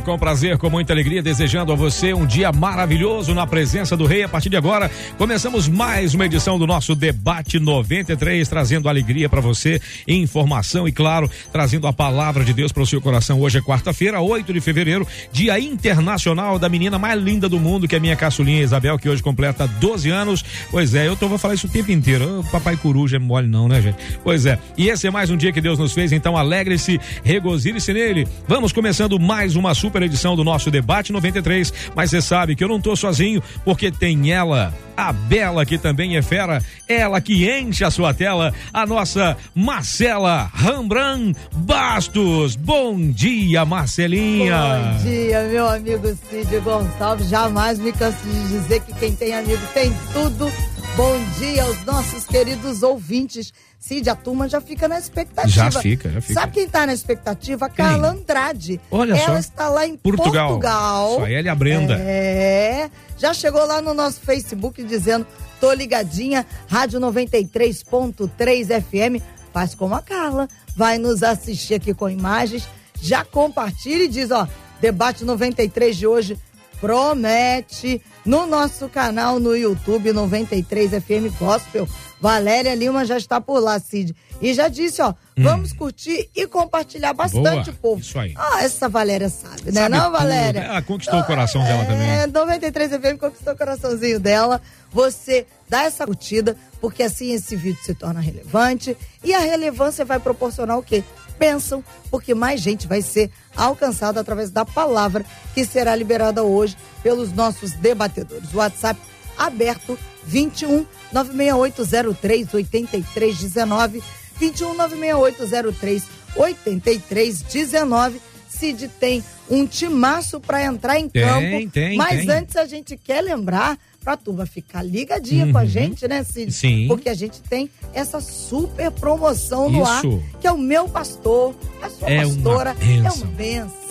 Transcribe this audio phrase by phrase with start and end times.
[0.00, 4.22] com prazer, com muita alegria, desejando a você um dia maravilhoso na presença do Rei.
[4.22, 9.40] A partir de agora, começamos mais uma edição do nosso Debate 93, trazendo alegria para
[9.40, 13.40] você, informação e, claro, trazendo a palavra de Deus para o seu coração.
[13.40, 17.96] Hoje é quarta-feira, 8 de fevereiro, Dia Internacional da menina mais linda do mundo, que
[17.96, 20.44] é minha caçulinha Isabel, que hoje completa 12 anos.
[20.70, 22.40] Pois é, eu tô, vou falar isso o tempo inteiro.
[22.40, 23.96] Oh, papai coruja é mole, não, né, gente?
[24.24, 27.92] Pois é, e esse é mais um dia que Deus nos fez, então alegre-se, regozile-se
[27.92, 28.26] nele.
[28.48, 31.72] Vamos começando mais uma super edição do nosso Debate 93.
[31.96, 36.16] Mas você sabe que eu não tô sozinho, porque tem ela, a Bela, que também
[36.16, 42.54] é fera, ela que enche a sua tela, a nossa Marcela Rambran Bastos.
[42.54, 44.94] Bom dia, Marcelinha.
[44.94, 47.28] Bom dia, meu amigo Cid Gonçalves.
[47.28, 50.48] Jamais me canso de dizer que quem tem amigo tem tudo.
[50.96, 53.52] Bom dia aos nossos queridos ouvintes
[53.82, 55.50] Cid, a turma já fica na expectativa.
[55.50, 56.34] Já fica, já fica.
[56.40, 57.68] Sabe quem está na expectativa?
[57.68, 58.80] Carla Andrade.
[58.92, 59.38] Olha Ela só.
[59.38, 60.50] está lá em Portugal.
[60.50, 61.16] Portugal.
[61.16, 61.96] Só ela e a Brenda.
[61.98, 62.88] É.
[63.18, 65.26] Já chegou lá no nosso Facebook dizendo:
[65.60, 69.20] tô ligadinha, Rádio 93.3 FM.
[69.52, 70.48] Faz como a Carla.
[70.76, 72.68] Vai nos assistir aqui com imagens.
[73.00, 74.46] Já compartilha e diz: ó,
[74.80, 76.38] debate 93 de hoje
[76.82, 81.88] promete no nosso canal no YouTube 93 FM Gospel.
[82.20, 84.14] Valéria Lima já está por lá, Cid.
[84.40, 88.00] E já disse, ó, vamos curtir e compartilhar bastante, Boa, povo.
[88.00, 88.34] isso aí.
[88.36, 89.82] Ah, essa Valéria sabe, né?
[89.82, 90.18] Sabe não, tudo.
[90.18, 90.60] Valéria?
[90.60, 92.08] Ela conquistou o coração dela também.
[92.10, 94.60] É, 93 FM conquistou o coraçãozinho dela.
[94.90, 98.96] Você dá essa curtida, porque assim esse vídeo se torna relevante.
[99.22, 101.04] E a relevância vai proporcionar o quê?
[101.42, 105.24] Pensam, porque mais gente vai ser alcançada através da palavra
[105.54, 108.54] que será liberada hoje pelos nossos debatedores.
[108.54, 109.00] WhatsApp
[109.36, 114.02] aberto 21 96803 8319
[114.38, 116.04] 21 96803
[116.36, 121.72] 8319 Cid tem um timaço para entrar em Tem, campo.
[121.72, 122.30] tem, mas tem.
[122.30, 126.46] antes a gente quer lembrar pra turma ficar ligadinha com a gente, né, Cid?
[126.46, 126.50] Uhum.
[126.50, 126.88] Sim.
[126.88, 130.22] Porque a gente tem essa super promoção no ar, Isso.
[130.40, 132.70] que é o meu pastor, a sua É uma pastora.
[132.70, 133.16] É bênção.
[133.16, 133.82] uma benção.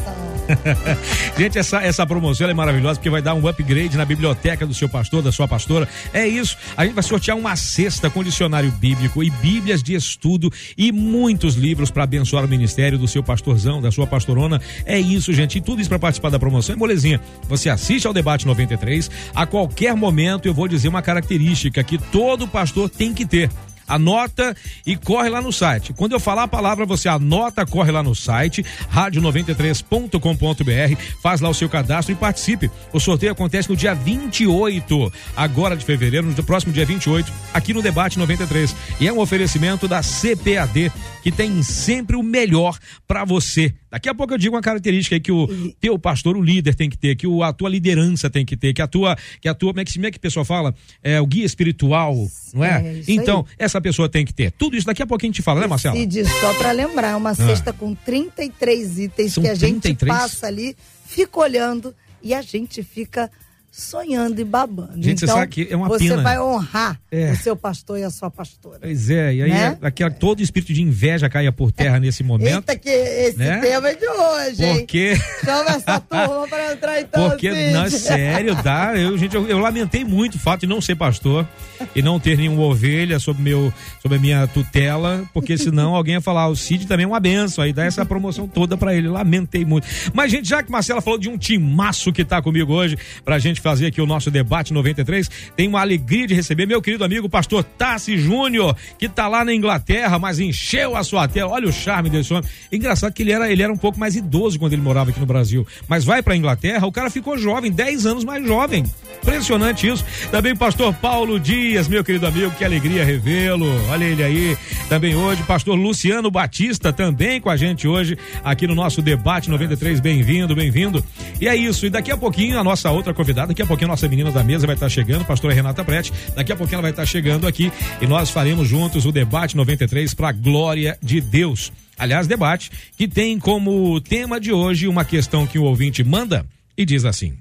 [1.37, 4.89] Gente, essa, essa promoção é maravilhosa porque vai dar um upgrade na biblioteca do seu
[4.89, 5.87] pastor, da sua pastora.
[6.13, 6.57] É isso.
[6.75, 11.55] A gente vai sortear uma cesta com dicionário bíblico e bíblias de estudo e muitos
[11.55, 14.61] livros para abençoar o ministério do seu pastorzão, da sua pastorona.
[14.85, 15.57] É isso, gente.
[15.57, 17.21] E tudo isso para participar da promoção é molezinha.
[17.47, 19.09] Você assiste ao debate 93.
[19.33, 23.49] A qualquer momento eu vou dizer uma característica que todo pastor tem que ter.
[23.87, 25.91] Anota e corre lá no site.
[25.91, 31.53] Quando eu falar a palavra, você anota, corre lá no site, rádio93.com.br, faz lá o
[31.53, 32.71] seu cadastro e participe.
[32.93, 37.81] O sorteio acontece no dia 28, agora de fevereiro, no próximo dia 28, aqui no
[37.81, 38.73] Debate 93.
[38.99, 40.89] E é um oferecimento da CPAD,
[41.21, 42.77] que tem sempre o melhor
[43.07, 43.73] para você.
[43.89, 45.47] Daqui a pouco eu digo uma característica aí que o
[45.79, 48.73] teu pastor, o líder tem que ter, que o, a tua liderança tem que ter,
[48.73, 50.73] que a tua, que a tua, como é que, como é que o pessoal fala?
[51.03, 52.15] É o guia espiritual,
[52.53, 52.81] não é?
[52.81, 53.55] É, então, aí.
[53.59, 54.51] essa pessoa tem que ter.
[54.51, 55.95] Tudo isso daqui a pouquinho a gente fala, né, Marcelo?
[55.97, 60.17] Cid, só para lembrar, uma cesta com 33 itens São que a gente 33?
[60.17, 61.93] passa ali, fica olhando
[62.23, 63.29] e a gente fica
[63.71, 65.01] sonhando e babando.
[65.01, 66.21] Gente, você então, sabe que é uma você pena.
[66.21, 67.31] vai honrar É.
[67.31, 68.79] o seu pastor e a sua pastora.
[68.81, 69.77] Pois é, e aí Né?
[69.81, 72.69] é, aquela, todo espírito de inveja caia por terra nesse momento.
[72.69, 73.59] Eita, que esse né?
[73.59, 74.77] tema é de hoje, hein?
[74.79, 75.15] Porque,
[75.45, 77.71] Chama essa turma para entrar então, porque, Cid.
[77.71, 78.93] não, é sério, dá.
[78.97, 81.47] Eu, gente, eu, eu lamentei muito o fato de não ser pastor
[81.95, 86.21] e não ter nenhuma ovelha sob, meu, sob a minha tutela, porque senão alguém ia
[86.21, 89.07] falar, "Ah, o Cid também é uma benção, aí dá essa promoção toda pra ele.
[89.07, 89.87] Lamentei muito.
[90.13, 93.60] Mas, gente, já que Marcela falou de um timaço que tá comigo hoje, pra gente
[93.61, 97.63] fazer aqui o nosso debate 93, tem uma alegria de receber meu querido amigo pastor
[97.63, 101.51] Tassi Júnior, que tá lá na Inglaterra, mas encheu a sua tela.
[101.51, 102.49] Olha o charme desse homem.
[102.71, 105.25] Engraçado que ele era, ele era um pouco mais idoso quando ele morava aqui no
[105.25, 108.83] Brasil, mas vai pra Inglaterra, o cara ficou jovem, 10 anos mais jovem.
[109.21, 110.03] Impressionante isso.
[110.31, 113.67] Também pastor Paulo Dias, meu querido amigo, que alegria revê-lo.
[113.89, 114.57] Olha ele aí.
[114.89, 119.99] Também hoje, pastor Luciano Batista, também com a gente hoje, aqui no nosso debate 93.
[119.99, 121.03] Bem-vindo, bem-vindo.
[121.39, 121.85] E é isso.
[121.85, 124.65] E daqui a pouquinho, a nossa outra convidada, daqui a pouquinho nossa menina da mesa
[124.65, 126.13] vai estar chegando, pastora Renata Prete.
[126.33, 127.71] Daqui a pouquinho ela vai estar chegando aqui
[128.01, 131.71] e nós faremos juntos o debate 93 para a glória de Deus.
[131.97, 136.45] Aliás, debate que tem como tema de hoje uma questão que o ouvinte manda
[136.77, 137.33] e diz assim: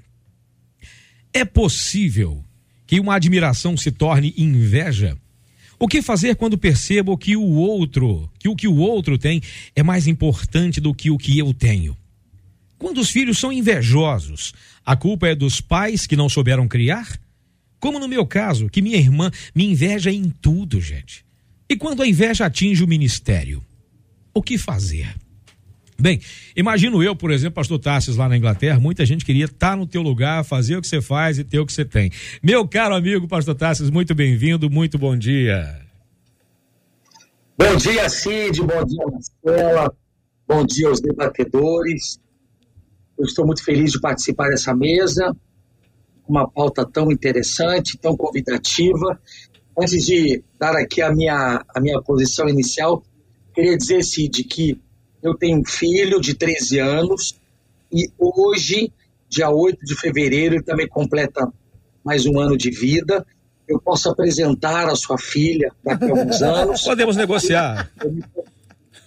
[1.33, 2.43] É possível
[2.85, 5.17] que uma admiração se torne inveja?
[5.79, 9.41] O que fazer quando percebo que o outro, que o que o outro tem
[9.73, 11.97] é mais importante do que o que eu tenho?
[12.77, 14.53] Quando os filhos são invejosos,
[14.85, 17.19] a culpa é dos pais que não souberam criar?
[17.79, 21.25] Como no meu caso, que minha irmã me inveja em tudo, gente.
[21.69, 23.63] E quando a inveja atinge o ministério?
[24.33, 25.15] O que fazer?
[26.01, 26.19] Bem,
[26.55, 30.01] imagino eu, por exemplo, pastor Tassis lá na Inglaterra, muita gente queria estar no teu
[30.01, 32.11] lugar, fazer o que você faz e ter o que você tem.
[32.41, 35.79] Meu caro amigo pastor Tassis, muito bem-vindo, muito bom dia.
[37.55, 39.93] Bom dia, Cid, bom dia, Marcela,
[40.47, 42.19] bom dia aos debatedores.
[43.21, 45.31] Eu estou muito feliz de participar dessa mesa,
[46.27, 49.21] uma pauta tão interessante, tão convidativa.
[49.77, 53.03] Antes de dar aqui a minha, a minha posição inicial,
[53.53, 54.81] queria dizer, Cid, que
[55.21, 57.39] eu tenho um filho de 13 anos
[57.93, 58.91] e hoje,
[59.29, 61.47] dia 8 de fevereiro, ele também completa
[62.03, 63.23] mais um ano de vida.
[63.67, 66.81] Eu posso apresentar a sua filha daqui a alguns anos.
[66.81, 67.91] Podemos negociar.
[68.03, 68.23] Eu me,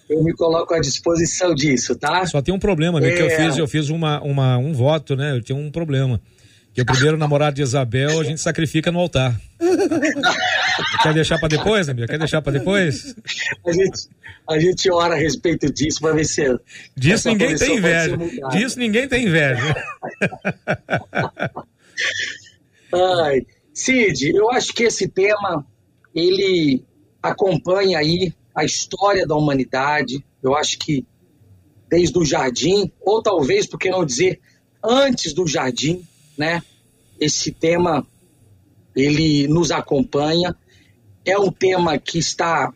[0.09, 2.27] eu me, coloco à disposição disso, tá?
[2.27, 3.11] Só tem um problema, é...
[3.11, 3.37] que eu é.
[3.37, 5.33] fiz, eu fiz uma, uma, um voto, né?
[5.33, 6.21] Eu tinha um problema.
[6.75, 9.41] Que o primeiro namorado de Isabel a gente sacrifica no altar.
[11.05, 12.09] Quer deixar para depois, amigo?
[12.09, 13.15] Quer deixar para depois?
[13.65, 14.09] A gente,
[14.51, 16.43] a gente ora a respeito disso para ver se.
[16.97, 18.19] Disso ninguém tem inveja.
[18.51, 19.63] Disso ninguém tem inveja.
[22.93, 25.65] Ai, Cid, eu acho que esse tema
[26.13, 26.83] ele
[27.23, 30.25] acompanha aí a história da humanidade.
[30.43, 31.07] Eu acho que
[31.89, 34.41] desde o jardim, ou talvez, por que não dizer,
[34.83, 36.07] antes do jardim,
[36.37, 36.63] né?
[37.19, 38.07] Esse tema
[38.95, 40.57] ele nos acompanha.
[41.25, 42.73] É um tema que está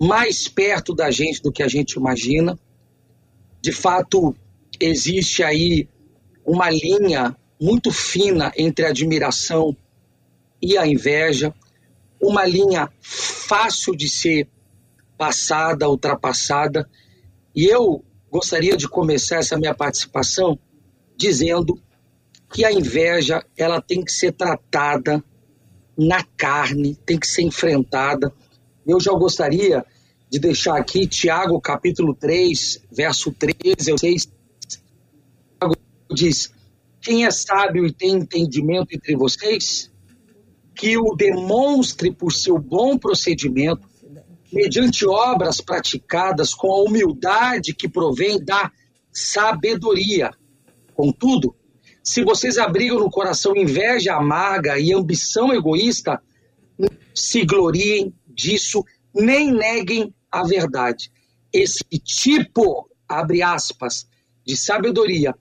[0.00, 2.58] mais perto da gente do que a gente imagina.
[3.60, 4.36] De fato,
[4.78, 5.88] existe aí
[6.44, 9.74] uma linha muito fina entre a admiração
[10.60, 11.54] e a inveja,
[12.26, 14.48] uma linha fácil de ser
[15.16, 16.88] passada, ultrapassada.
[17.54, 20.58] E eu gostaria de começar essa minha participação
[21.16, 21.78] dizendo
[22.52, 25.22] que a inveja ela tem que ser tratada
[25.96, 28.32] na carne, tem que ser enfrentada.
[28.86, 29.84] Eu já gostaria
[30.30, 34.28] de deixar aqui Tiago capítulo 3, verso 13 ao 6.
[35.60, 35.76] Tiago
[36.12, 36.52] diz:
[37.00, 39.90] Quem é sábio e tem entendimento entre vocês,
[40.74, 43.88] que o demonstre por seu bom procedimento,
[44.52, 48.70] mediante obras praticadas com a humildade que provém da
[49.12, 50.30] sabedoria.
[50.94, 51.54] Contudo,
[52.02, 56.22] se vocês abrigam no coração inveja amarga e ambição egoísta,
[57.14, 58.84] se gloriem disso,
[59.14, 61.10] nem neguem a verdade.
[61.52, 64.06] Esse tipo, abre aspas,
[64.44, 65.34] de sabedoria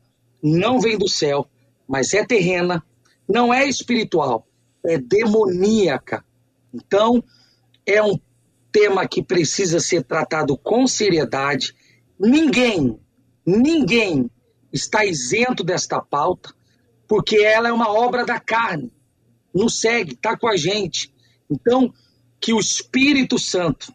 [0.43, 1.47] não vem do céu,
[1.87, 2.83] mas é terrena,
[3.27, 4.45] não é espiritual,
[4.85, 6.23] é demoníaca.
[6.73, 7.23] Então,
[7.85, 8.19] é um
[8.71, 11.75] tema que precisa ser tratado com seriedade.
[12.19, 12.99] Ninguém,
[13.45, 14.29] ninguém
[14.71, 16.53] está isento desta pauta,
[17.07, 18.91] porque ela é uma obra da carne.
[19.53, 21.13] Nos segue, está com a gente.
[21.49, 21.93] Então,
[22.39, 23.93] que o Espírito Santo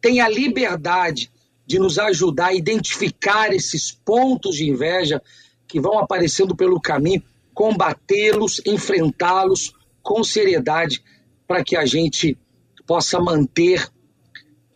[0.00, 1.32] tenha a liberdade
[1.66, 5.20] de nos ajudar a identificar esses pontos de inveja
[5.66, 7.22] que vão aparecendo pelo caminho,
[7.52, 9.74] combatê-los, enfrentá-los
[10.04, 11.02] com seriedade,
[11.48, 12.38] para que a gente
[12.86, 13.88] possa manter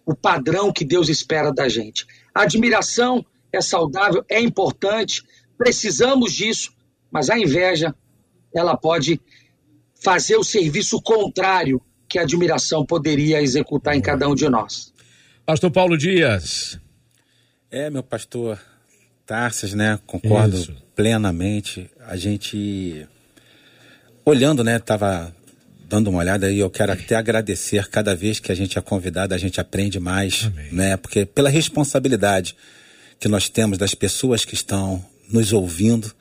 [0.04, 2.06] o padrão que Deus espera da gente.
[2.34, 5.22] A admiração é saudável, é importante,
[5.56, 6.72] precisamos disso,
[7.10, 7.94] mas a inveja,
[8.54, 9.20] ela pode
[9.94, 14.92] fazer o serviço contrário que a admiração poderia executar em cada um de nós.
[15.44, 16.80] Pastor Paulo Dias.
[17.70, 18.58] É, meu pastor
[19.26, 19.98] Tarsis, né?
[20.06, 20.76] Concordo Isso.
[20.96, 21.90] plenamente.
[22.06, 23.06] A gente
[24.28, 25.34] olhando, né, tava
[25.88, 29.34] dando uma olhada e eu quero até agradecer cada vez que a gente é convidado,
[29.34, 30.68] a gente aprende mais, Amém.
[30.70, 30.96] né?
[30.98, 32.54] Porque pela responsabilidade
[33.18, 36.12] que nós temos das pessoas que estão nos ouvindo,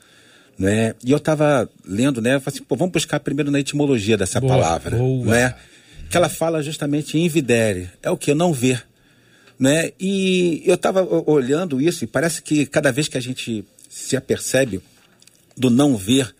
[0.57, 0.95] né?
[1.03, 2.35] E eu estava lendo, né?
[2.35, 5.25] Eu falei assim, pô, vamos buscar primeiro na etimologia dessa boa, palavra, boa.
[5.25, 5.55] né?
[6.09, 8.85] Que ela fala justamente em videre, é o que não ver,
[9.59, 9.91] né?
[9.99, 14.81] E eu estava olhando isso e parece que cada vez que a gente se apercebe
[15.57, 16.33] do não ver,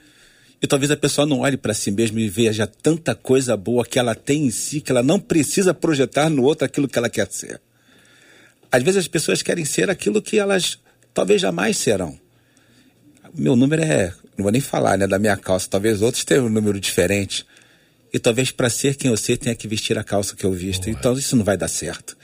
[0.61, 3.99] e talvez a pessoa não olhe para si mesma e veja tanta coisa boa que
[3.99, 7.27] ela tem em si que ela não precisa projetar no outro aquilo que ela quer
[7.31, 7.61] ser.
[8.71, 10.79] Às vezes as pessoas querem ser aquilo que elas
[11.13, 12.19] talvez jamais serão.
[13.35, 15.67] Meu número é, não vou nem falar, né, da minha calça.
[15.69, 17.45] Talvez outros tenham um número diferente.
[18.11, 20.85] E talvez para ser quem eu sei tenha que vestir a calça que eu visto.
[20.85, 20.97] Boa.
[20.97, 22.17] Então isso não vai dar certo.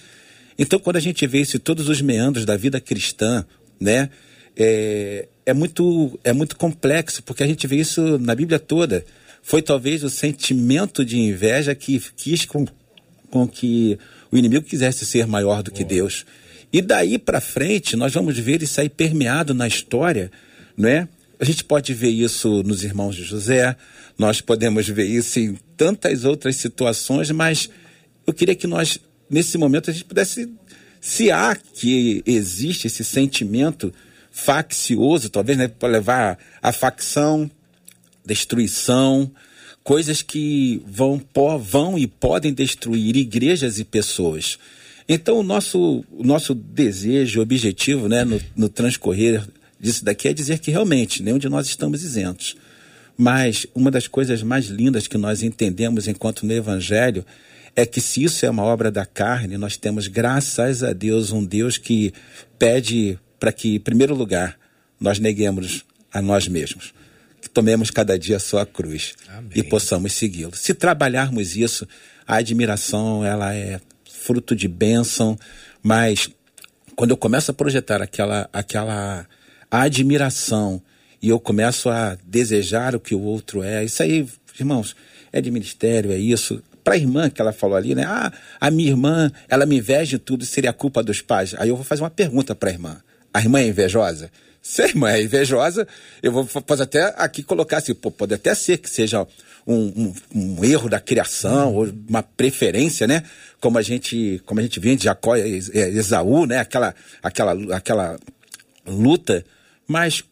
[0.57, 3.45] Então quando a gente vê isso, todos os meandros da vida cristã,
[3.79, 4.09] né,
[4.55, 9.05] é, é muito é muito complexo porque a gente vê isso na Bíblia toda.
[9.41, 12.65] Foi talvez o sentimento de inveja que quis com
[13.29, 13.97] com que
[14.31, 16.25] o inimigo quisesse ser maior do que Deus.
[16.71, 20.31] E daí para frente, nós vamos ver isso aí permeado na história,
[20.77, 21.07] não é?
[21.39, 23.75] A gente pode ver isso nos irmãos de José,
[24.17, 27.69] nós podemos ver isso em tantas outras situações, mas
[28.25, 30.49] eu queria que nós, nesse momento, a gente pudesse,
[31.01, 33.93] se há que existe esse sentimento
[34.33, 37.49] faccioso, talvez, né, para levar a facção,
[38.25, 39.31] destruição,
[39.83, 41.21] coisas que vão,
[41.61, 44.57] vão e podem destruir igrejas e pessoas.
[45.07, 49.47] Então, o nosso, o nosso desejo, objetivo né, no, no transcorrer
[49.79, 52.55] disso daqui é dizer que realmente nenhum de nós estamos isentos.
[53.15, 57.23] Mas uma das coisas mais lindas que nós entendemos enquanto no Evangelho
[57.75, 61.43] é que se isso é uma obra da carne, nós temos, graças a Deus, um
[61.43, 62.11] Deus que
[62.57, 64.57] pede para que, em primeiro lugar,
[64.97, 65.83] nós neguemos
[66.13, 66.93] a nós mesmos,
[67.41, 69.51] que tomemos cada dia a sua cruz Amém.
[69.53, 70.55] e possamos segui-lo.
[70.55, 71.85] Se trabalharmos isso,
[72.25, 75.37] a admiração ela é fruto de bênção,
[75.81, 76.29] mas
[76.95, 79.27] quando eu começo a projetar aquela, aquela
[79.69, 80.81] admiração
[81.21, 84.25] e eu começo a desejar o que o outro é, isso aí,
[84.57, 84.95] irmãos,
[85.33, 86.63] é de ministério, é isso.
[86.81, 88.05] Para a irmã que ela falou ali, né?
[88.07, 91.53] Ah, a minha irmã, ela me inveja tudo, seria culpa dos pais.
[91.57, 93.01] Aí eu vou fazer uma pergunta para a irmã.
[93.33, 94.31] A irmã é invejosa?
[94.61, 95.87] Se a irmã é invejosa,
[96.21, 99.27] eu vou posso até aqui colocar assim, pode até ser que seja
[99.67, 103.23] um, um, um, erro da criação ou uma preferência, né?
[103.59, 106.59] Como a gente, como a gente vê de Jacó e Esaú, né?
[106.59, 108.19] Aquela, aquela, aquela
[108.85, 109.43] luta.
[109.87, 110.23] Mas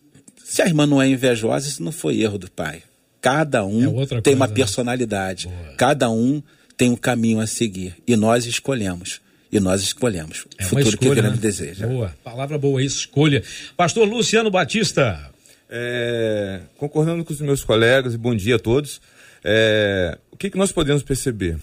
[0.44, 2.84] se a irmã não é invejosa, isso não foi erro do pai.
[3.20, 4.54] Cada um é tem coisa, uma né?
[4.54, 5.48] personalidade.
[5.48, 5.74] Né?
[5.78, 6.42] Cada um
[6.76, 7.96] tem um caminho a seguir.
[8.08, 9.22] E nós escolhemos.
[9.52, 10.46] E nós escolhemos.
[10.58, 11.42] É o futuro escolha, que queremos né?
[11.42, 11.86] deseja.
[11.86, 12.16] Boa.
[12.24, 13.44] Palavra boa, escolha.
[13.76, 15.30] Pastor Luciano Batista.
[15.70, 19.02] É, concordando com os meus colegas, e bom dia a todos.
[19.44, 21.58] É, o que, que nós podemos perceber?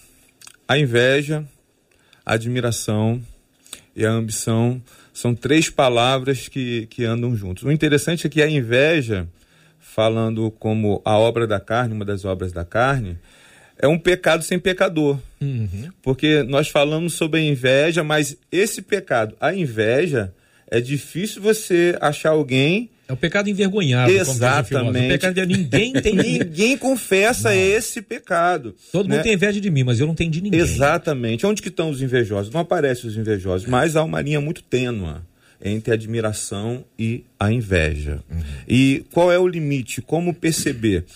[0.67, 1.45] A inveja,
[2.25, 3.23] a admiração
[3.97, 7.65] e a ambição são três palavras que, que andam juntos.
[7.65, 9.27] O interessante é que a inveja,
[9.79, 13.19] falando como a obra da carne, uma das obras da carne,
[13.79, 15.19] é um pecado sem pecador.
[15.41, 15.91] Uhum.
[16.03, 20.33] Porque nós falamos sobre a inveja, mas esse pecado, a inveja,
[20.71, 24.13] é difícil você achar alguém é o pecado envergonhado.
[24.13, 25.07] Exatamente.
[25.07, 26.13] O pecado de ninguém tem.
[26.15, 27.57] ninguém confessa não.
[27.57, 28.75] esse pecado.
[28.93, 29.15] Todo né?
[29.15, 30.61] mundo tem inveja de mim, mas eu não tenho de ninguém.
[30.61, 31.47] Exatamente.
[31.47, 32.53] Onde que estão os invejosos?
[32.53, 35.23] Não aparecem os invejosos, mas há uma linha muito tênua
[35.65, 38.21] entre a admiração e a inveja.
[38.31, 38.43] Uhum.
[38.69, 40.03] E qual é o limite?
[40.03, 41.07] Como perceber?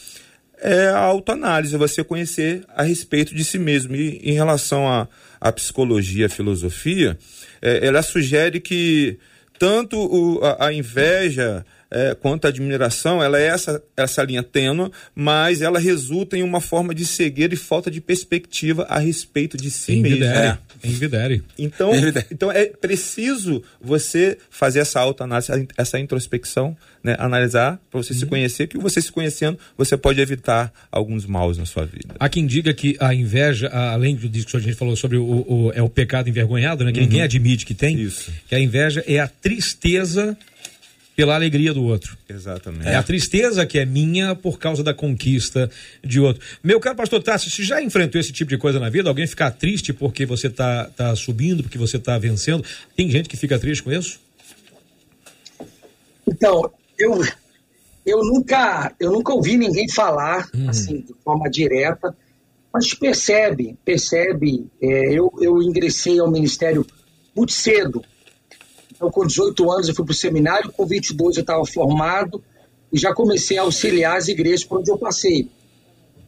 [0.64, 3.96] É a autoanálise, você conhecer a respeito de si mesmo.
[3.96, 5.08] E em relação à,
[5.40, 7.18] à psicologia, à filosofia,
[7.60, 9.18] é, ela sugere que
[9.58, 14.90] tanto o, a, a inveja é, quanto à admiração, ela é essa, essa linha tênua,
[15.14, 19.70] mas ela resulta em uma forma de cegueira e falta de perspectiva a respeito de
[19.70, 20.24] si mesmo.
[20.24, 20.58] É.
[20.82, 21.42] Envidere.
[21.58, 21.92] Então,
[22.30, 27.14] então é preciso você fazer essa autoanálise, essa introspecção, né?
[27.18, 28.18] analisar para você uhum.
[28.18, 32.14] se conhecer, que você se conhecendo, você pode evitar alguns maus na sua vida.
[32.18, 35.24] Há quem diga que a inveja, além do disco que a gente falou sobre o,
[35.24, 36.90] o, é o pecado envergonhado, né?
[36.90, 37.04] que uhum.
[37.04, 38.32] ninguém admite que tem, Isso.
[38.48, 40.36] que a inveja é a tristeza
[41.14, 42.16] pela alegria do outro.
[42.28, 42.88] Exatamente.
[42.88, 45.70] É a tristeza que é minha por causa da conquista
[46.02, 46.42] de outro.
[46.62, 49.08] Meu caro pastor Tássio, você já enfrentou esse tipo de coisa na vida?
[49.08, 52.64] Alguém ficar triste porque você está tá subindo, porque você está vencendo?
[52.96, 54.18] Tem gente que fica triste com isso?
[56.26, 57.22] Então, eu,
[58.06, 60.70] eu, nunca, eu nunca ouvi ninguém falar uhum.
[60.70, 62.16] assim, de forma direta,
[62.72, 64.66] mas percebe, percebe.
[64.80, 66.86] É, eu, eu ingressei ao ministério
[67.36, 68.02] muito cedo,
[69.02, 72.40] então, com 18 anos, eu fui para o seminário, com 22 eu estava formado
[72.92, 75.50] e já comecei a auxiliar as igrejas por onde eu passei.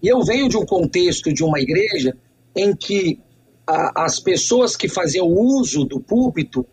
[0.02, 2.16] E eu venho de um contexto de uma igreja
[2.56, 3.20] em que
[3.64, 6.66] a, as pessoas que faziam uso do púlpito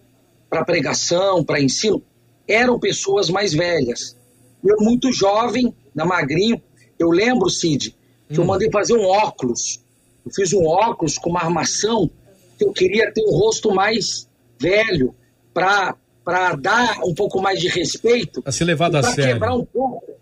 [0.49, 2.01] para pregação, para ensino,
[2.47, 4.17] eram pessoas mais velhas.
[4.63, 6.59] Eu, muito jovem, na magrinho,
[6.97, 7.95] eu lembro, Cid,
[8.27, 8.41] que hum.
[8.41, 9.79] eu mandei fazer um óculos.
[10.25, 12.09] Eu fiz um óculos com uma armação
[12.57, 14.27] que eu queria ter um rosto mais
[14.59, 15.13] velho,
[15.53, 18.41] para dar um pouco mais de respeito.
[18.41, 19.33] Para ser levado a sério.
[19.33, 20.13] quebrar um pouco.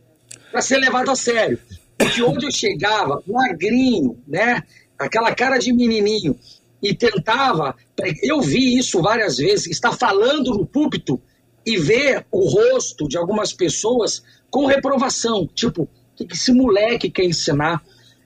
[0.52, 1.60] Para ser levado a sério.
[1.98, 4.64] Porque onde eu chegava, magrinho, né?
[4.98, 6.38] Aquela cara de menininho,
[6.82, 7.76] e tentava.
[8.24, 11.22] Eu vi isso várias vezes, estar falando no púlpito
[11.66, 15.48] e ver o rosto de algumas pessoas com reprovação.
[15.54, 17.84] Tipo, o que esse moleque quer ensinar?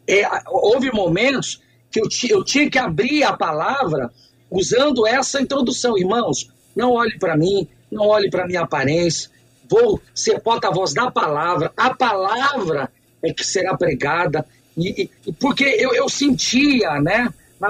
[0.08, 4.12] É, houve momentos que eu, eu tinha que abrir a palavra
[4.50, 5.98] usando essa introdução.
[5.98, 9.30] Irmãos, não olhe para mim, não olhe para minha aparência.
[9.70, 11.72] Vou ser porta-voz da palavra.
[11.76, 14.46] A palavra é que será pregada.
[14.78, 17.70] E, e porque eu, eu sentia, né, na,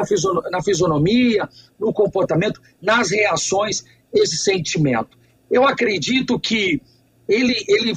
[0.51, 1.47] na fisionomia,
[1.79, 3.83] no comportamento, nas reações,
[4.13, 5.17] esse sentimento.
[5.49, 6.81] Eu acredito que
[7.27, 7.93] ele, ele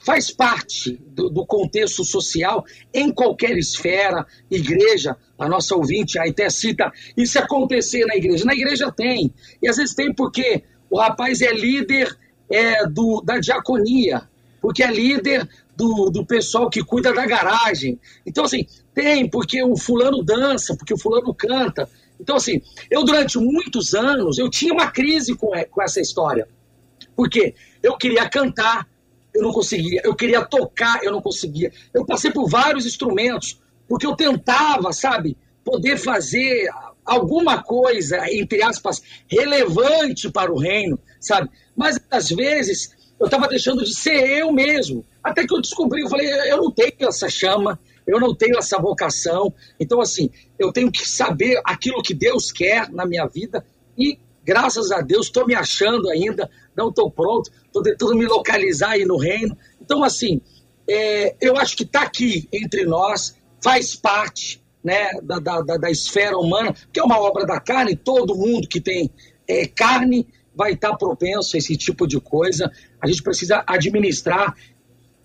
[0.00, 6.48] faz parte do, do, contexto social em qualquer esfera, igreja, a nossa ouvinte aí até
[6.48, 8.44] cita, isso acontecer na igreja.
[8.44, 12.16] Na igreja tem, e às vezes tem porque o rapaz é líder
[12.50, 14.22] é, do, da diaconia,
[14.60, 17.98] porque é líder do, do pessoal que cuida da garagem.
[18.26, 21.88] Então, assim, tem, porque o fulano dança, porque o fulano canta.
[22.18, 26.46] Então, assim, eu durante muitos anos, eu tinha uma crise com, com essa história.
[27.16, 28.86] Porque eu queria cantar,
[29.34, 30.00] eu não conseguia.
[30.04, 31.72] Eu queria tocar, eu não conseguia.
[31.92, 36.68] Eu passei por vários instrumentos, porque eu tentava, sabe, poder fazer
[37.04, 41.50] alguma coisa, entre aspas, relevante para o reino, sabe?
[41.76, 45.04] Mas às vezes eu estava deixando de ser eu mesmo.
[45.22, 48.78] Até que eu descobri, eu falei, eu não tenho essa chama, eu não tenho essa
[48.78, 49.52] vocação.
[49.78, 53.64] Então, assim, eu tenho que saber aquilo que Deus quer na minha vida
[53.96, 54.18] e,
[54.50, 59.04] graças a Deus, estou me achando ainda, não estou pronto, estou tentando me localizar aí
[59.04, 59.56] no reino.
[59.80, 60.40] Então, assim,
[60.88, 66.36] é, eu acho que está aqui entre nós, faz parte né, da, da, da, esfera
[66.36, 69.08] humana, que é uma obra da carne, todo mundo que tem
[69.46, 72.72] é, carne vai estar tá propenso a esse tipo de coisa.
[73.00, 74.56] A gente precisa administrar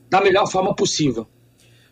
[0.07, 1.27] da melhor forma possível.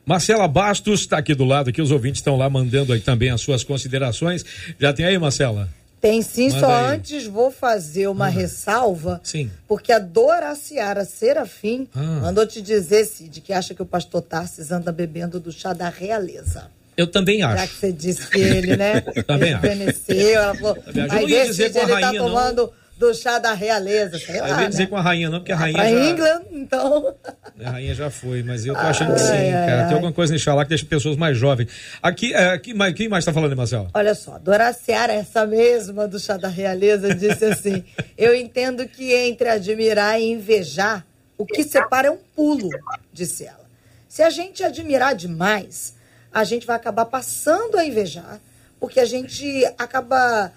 [0.05, 3.41] Marcela Bastos está aqui do lado, aqui os ouvintes estão lá mandando aí também as
[3.41, 4.45] suas considerações.
[4.77, 5.67] Já tem aí, Marcela?
[6.03, 6.95] Tem sim, Manda só aí.
[6.95, 9.21] antes vou fazer uma ressalva.
[9.23, 9.49] Sim.
[9.65, 12.19] Porque a Doraciara Serafim ah.
[12.21, 15.87] mandou te dizer, Cid, que acha que o pastor Tarsis anda bebendo do chá da
[15.87, 16.69] realeza.
[16.97, 17.57] Eu também acho.
[17.57, 18.99] Já que você disse que ele, né?
[19.25, 19.65] também acho.
[20.11, 20.77] ela falou,
[21.09, 24.49] aí desse ele tá tomando não do chá da realeza, sei lá.
[24.49, 24.89] Eu ia dizer né?
[24.89, 25.81] com a rainha, não, porque a rainha.
[25.81, 26.09] A já...
[26.09, 27.15] England, então.
[27.63, 29.81] A rainha já foi, mas eu tô achando que sim, ai, cara.
[29.81, 31.69] Ai, Tem alguma coisa em lá que deixa pessoas mais jovens.
[32.01, 33.89] Aqui, é, aqui quem mais está falando, Marcelo?
[33.93, 37.83] Olha só, Doraciara, essa mesma do chá da realeza, disse assim:
[38.17, 41.05] Eu entendo que entre admirar e invejar,
[41.37, 42.69] o que separa é um pulo,
[43.11, 43.63] disse ela.
[44.07, 45.95] Se a gente admirar demais,
[46.31, 48.39] a gente vai acabar passando a invejar,
[48.79, 50.51] porque a gente acaba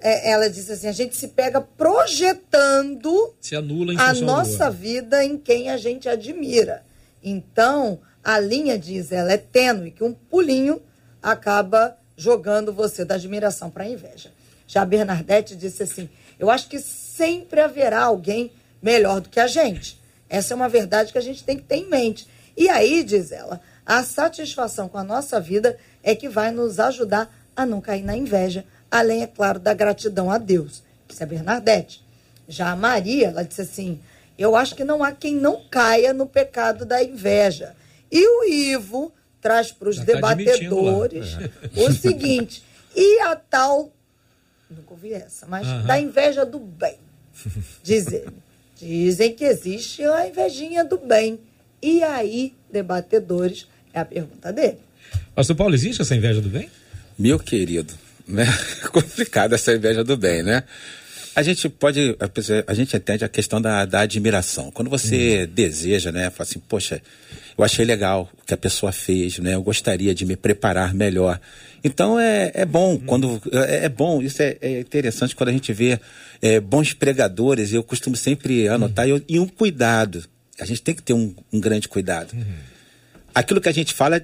[0.00, 5.36] é, ela disse assim: a gente se pega projetando se anula a nossa vida em
[5.36, 6.82] quem a gente admira.
[7.22, 10.80] Então, a linha, diz ela, é tênue, que um pulinho
[11.22, 14.30] acaba jogando você da admiração para a inveja.
[14.66, 16.08] Já a Bernadette disse assim:
[16.38, 18.50] eu acho que sempre haverá alguém
[18.82, 20.00] melhor do que a gente.
[20.28, 22.26] Essa é uma verdade que a gente tem que ter em mente.
[22.56, 27.34] E aí, diz ela, a satisfação com a nossa vida é que vai nos ajudar
[27.54, 30.82] a não cair na inveja, além, é claro, da gratidão a Deus.
[31.08, 32.02] Isso é Bernadette.
[32.48, 34.00] Já a Maria, ela disse assim:
[34.38, 37.74] Eu acho que não há quem não caia no pecado da inveja.
[38.10, 42.62] E o Ivo traz para os tá debatedores tá o seguinte:
[42.94, 43.92] e a tal,
[44.68, 45.86] nunca ouvi essa, mas uhum.
[45.86, 46.98] da inveja do bem.
[47.82, 48.32] Diz ele.
[48.76, 51.38] Dizem que existe a invejinha do bem.
[51.82, 54.78] E aí, debatedores, é a pergunta dele.
[55.34, 56.70] Pastor Paulo, existe essa inveja do bem?
[57.18, 57.94] Meu querido,
[58.30, 58.46] né?
[58.92, 60.64] Complicada essa inveja do bem, né?
[61.34, 62.16] A gente pode,
[62.66, 64.70] a gente entende a questão da, da admiração.
[64.70, 65.54] Quando você hum.
[65.54, 67.00] deseja, né, fala assim, poxa,
[67.56, 69.54] eu achei legal o que a pessoa fez, né?
[69.54, 71.40] Eu gostaria de me preparar melhor.
[71.84, 73.02] Então é, é bom hum.
[73.06, 76.00] quando é, é, bom, isso é, é, interessante quando a gente vê
[76.42, 77.72] é, bons pregadores.
[77.72, 79.20] Eu costumo sempre anotar hum.
[79.28, 80.24] e, e, um cuidado.
[80.58, 82.32] A gente tem que ter um, um grande cuidado.
[82.34, 82.44] Uhum.
[83.34, 84.20] Aquilo que a gente fala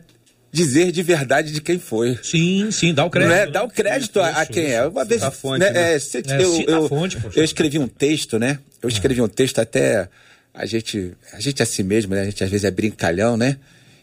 [0.56, 2.18] dizer de verdade de quem foi.
[2.22, 3.34] Sim, sim, dá o crédito.
[3.34, 3.46] Né?
[3.46, 4.86] Dá o crédito a, a, quem é.
[4.86, 5.70] Uma vez, a fonte, né?
[5.70, 5.94] né?
[5.94, 8.58] É, se, é, eu, eu, fonte, eu, escrevi um texto, né?
[8.82, 10.08] Eu escrevi um texto até
[10.54, 12.22] a gente, a gente é assim mesmo, né?
[12.22, 13.58] A gente às vezes é brincalhão, né?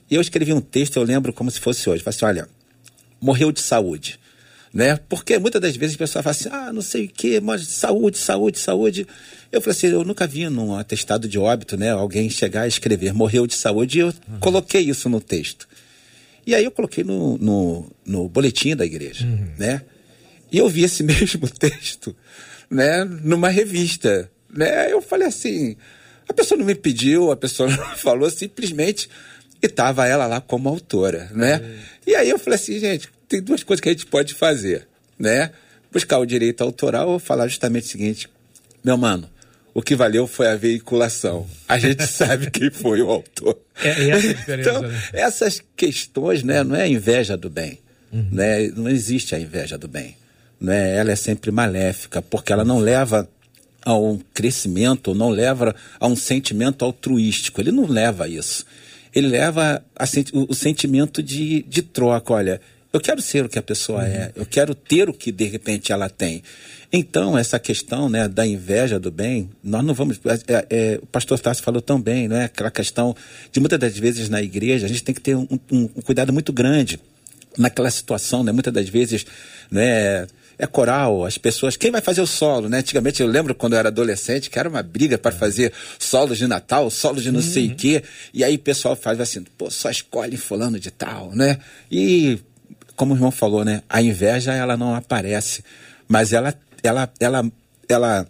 [0.10, 2.04] E eu escrevi um texto, eu lembro como se fosse hoje.
[2.04, 2.48] Falei assim, olha,
[3.20, 4.20] morreu de saúde.
[4.72, 5.00] Né?
[5.10, 8.18] Porque muitas das vezes as pessoas falam assim, ah, não sei o quê, mas saúde,
[8.18, 9.08] saúde, saúde.
[9.52, 13.14] Eu falei assim, eu nunca vi num atestado de óbito, né, alguém chegar a escrever
[13.14, 14.40] morreu de saúde, e eu uhum.
[14.40, 15.68] coloquei isso no texto.
[16.46, 19.48] E aí eu coloquei no, no, no boletim da igreja, uhum.
[19.58, 19.82] né?
[20.52, 22.16] E eu vi esse mesmo texto,
[22.70, 24.92] né, numa revista, né?
[24.92, 25.76] Eu falei assim,
[26.28, 29.10] a pessoa não me pediu, a pessoa não falou, simplesmente
[29.62, 31.58] e estava ela lá como autora, né?
[31.58, 31.76] Uhum.
[32.08, 35.52] E aí eu falei assim, gente, tem duas coisas que a gente pode fazer, né?
[35.90, 38.30] Buscar o direito autoral ou falar justamente o seguinte,
[38.84, 39.30] meu mano,
[39.74, 41.48] o que valeu foi a veiculação.
[41.68, 43.58] A gente sabe quem foi o autor.
[43.82, 45.02] É, é essa então, né?
[45.14, 47.80] essas questões, né, não é a inveja do bem.
[48.12, 48.28] Uhum.
[48.32, 48.68] Né?
[48.76, 50.16] Não existe a inveja do bem.
[50.62, 50.96] Né?
[50.96, 53.28] Ela é sempre maléfica, porque ela não leva
[53.86, 57.60] a um crescimento, não leva a um sentimento altruístico.
[57.60, 58.66] Ele não leva a isso.
[59.14, 62.34] Ele leva a, o, o sentimento de, de troca.
[62.34, 62.62] Olha,
[62.94, 64.32] Eu quero ser o que a pessoa é.
[64.36, 66.44] Eu quero ter o que de repente ela tem.
[66.92, 70.20] Então, essa questão né, da inveja do bem, nós não vamos.
[70.48, 72.46] É, é, o pastor Tassi falou tão bem, né?
[72.46, 73.16] Aquela questão
[73.52, 76.32] de muitas das vezes na igreja, a gente tem que ter um, um, um cuidado
[76.32, 77.00] muito grande
[77.58, 78.52] naquela situação, né?
[78.52, 79.26] Muitas das vezes,
[79.72, 80.28] né?
[80.56, 81.76] é coral, as pessoas.
[81.76, 82.78] Quem vai fazer o solo, né?
[82.78, 86.46] Antigamente eu lembro quando eu era adolescente que era uma briga para fazer solos de
[86.46, 87.46] Natal, solos de não uhum.
[87.46, 88.04] sei o quê.
[88.32, 91.58] E aí o pessoal faz assim, pô, só escolhe fulano de tal, né?
[91.92, 92.40] E
[92.96, 93.82] como o irmão falou, né?
[93.90, 95.64] A inveja ela não aparece,
[96.08, 96.54] mas ela
[96.84, 97.52] ela ela
[97.88, 98.28] ela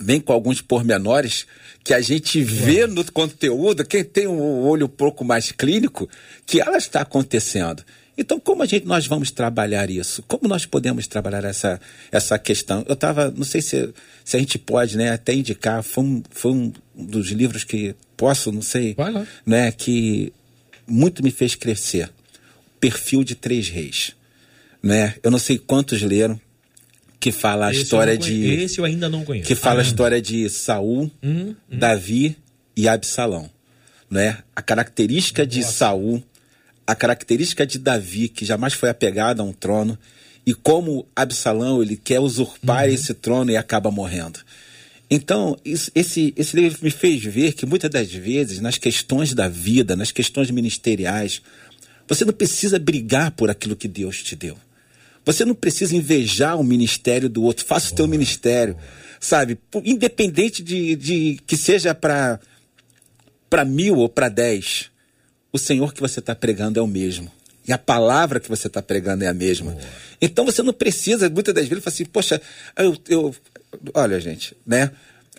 [0.00, 1.46] vem com alguns pormenores
[1.82, 6.08] que a gente vê no conteúdo, quem tem um olho um pouco mais clínico,
[6.46, 7.84] que ela está acontecendo.
[8.16, 10.22] Então, como a gente, nós vamos trabalhar isso?
[10.22, 11.80] Como nós podemos trabalhar essa,
[12.12, 12.84] essa questão?
[12.88, 13.92] Eu estava, não sei se,
[14.24, 18.52] se a gente pode né, até indicar, foi um, foi um dos livros que posso,
[18.52, 18.94] não sei,
[19.44, 20.32] né, que
[20.86, 22.08] muito me fez crescer.
[22.90, 24.12] Perfil de Três Reis.
[24.82, 25.14] Né?
[25.22, 26.40] Eu não sei quantos leram,
[27.18, 28.44] que fala a esse história de.
[28.46, 29.46] Esse eu ainda não conheço.
[29.46, 29.82] Que fala ah.
[29.82, 31.78] a história de Saul, hum, hum.
[31.78, 32.36] Davi
[32.76, 33.48] e Absalão.
[34.10, 34.38] Né?
[34.54, 36.22] A característica de Saul
[36.86, 39.98] a característica de Davi, que jamais foi apegado a um trono,
[40.46, 42.94] e como Absalão ele quer usurpar uhum.
[42.94, 44.40] esse trono e acaba morrendo.
[45.10, 49.48] Então, isso, esse, esse livro me fez ver que muitas das vezes, nas questões da
[49.48, 51.40] vida, nas questões ministeriais,
[52.08, 54.56] você não precisa brigar por aquilo que Deus te deu.
[55.24, 57.64] Você não precisa invejar o ministério do outro.
[57.64, 58.76] Faça o teu ministério,
[59.18, 59.58] sabe?
[59.84, 62.40] Independente de, de que seja para
[63.66, 64.90] mil ou para dez
[65.54, 67.30] o Senhor que você está pregando é o mesmo.
[67.66, 69.70] E a palavra que você está pregando é a mesma.
[69.70, 69.84] Boa.
[70.20, 72.42] Então você não precisa, muitas das vezes, falar assim, poxa,
[72.76, 73.34] eu, eu.
[73.94, 74.90] Olha, gente, né?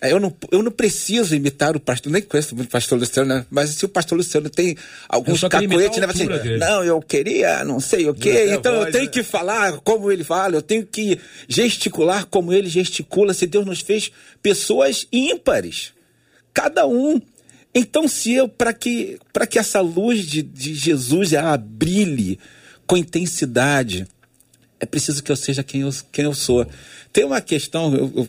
[0.02, 3.46] Eu não, eu não preciso imitar o pastor, nem conheço muito o pastor Luciano, né?
[3.50, 4.76] mas se o pastor Luciano tem
[5.08, 6.06] alguns cacoetes, né?
[6.06, 6.26] Assim,
[6.58, 9.10] não, eu queria, não sei o quê, então voz, eu tenho né?
[9.10, 13.32] que falar como ele fala, eu tenho que gesticular como ele gesticula.
[13.32, 15.94] Se Deus nos fez pessoas ímpares,
[16.52, 17.18] cada um
[17.78, 19.18] então, se eu, para que,
[19.50, 22.38] que essa luz de, de Jesus ela brilhe
[22.86, 24.06] com intensidade,
[24.80, 26.66] é preciso que eu seja quem eu, quem eu sou.
[27.12, 28.28] Tem uma questão, eu, eu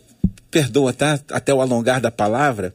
[0.50, 1.20] perdoa, tá?
[1.30, 2.74] Até o alongar da palavra.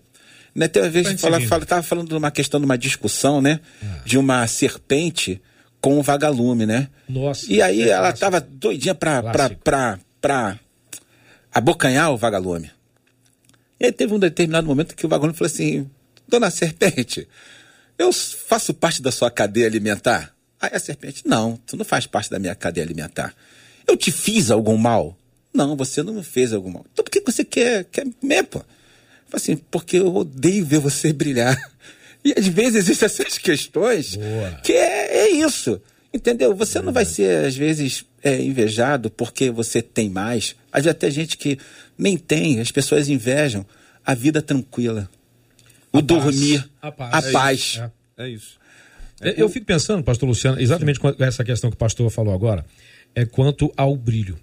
[0.53, 0.67] Né?
[0.67, 3.59] Tem uma vez que fala, fala, tava falando de uma questão de uma discussão, né?
[3.81, 4.01] Ah.
[4.05, 5.41] De uma serpente
[5.81, 6.89] com um vagalume, né?
[7.09, 7.51] Nossa.
[7.51, 8.19] E aí é ela clássico.
[8.19, 10.59] tava doidinha pra, pra, pra, pra
[11.51, 12.71] abocanhar o vagalume.
[13.79, 15.89] E aí teve um determinado momento que o vagalume falou assim:
[16.27, 17.27] Dona Serpente,
[17.97, 20.33] eu faço parte da sua cadeia alimentar?
[20.61, 23.35] Aí a serpente, não, tu não faz parte da minha cadeia alimentar.
[23.85, 25.17] Eu te fiz algum mal?
[25.53, 26.85] Não, você não me fez algum mal.
[26.91, 28.63] Então por que você quer, quer me, pô?
[29.35, 31.57] assim, porque eu odeio ver você brilhar.
[32.23, 34.51] E às vezes existem essas questões Boa.
[34.63, 35.81] que é, é, isso.
[36.13, 36.55] Entendeu?
[36.55, 40.55] Você não vai ser, às vezes, é, invejado porque você tem mais.
[40.71, 41.57] Às vezes até gente que
[41.97, 43.65] nem tem, as pessoas invejam
[44.05, 45.09] a vida tranquila
[45.91, 46.81] o a dormir, paz.
[46.81, 47.13] a paz.
[47.13, 47.59] A é paz.
[47.59, 47.81] Isso.
[47.81, 48.59] É, é isso.
[49.21, 52.65] É, eu fico pensando, pastor Luciano, exatamente com essa questão que o pastor falou agora,
[53.15, 54.37] é quanto ao brilho.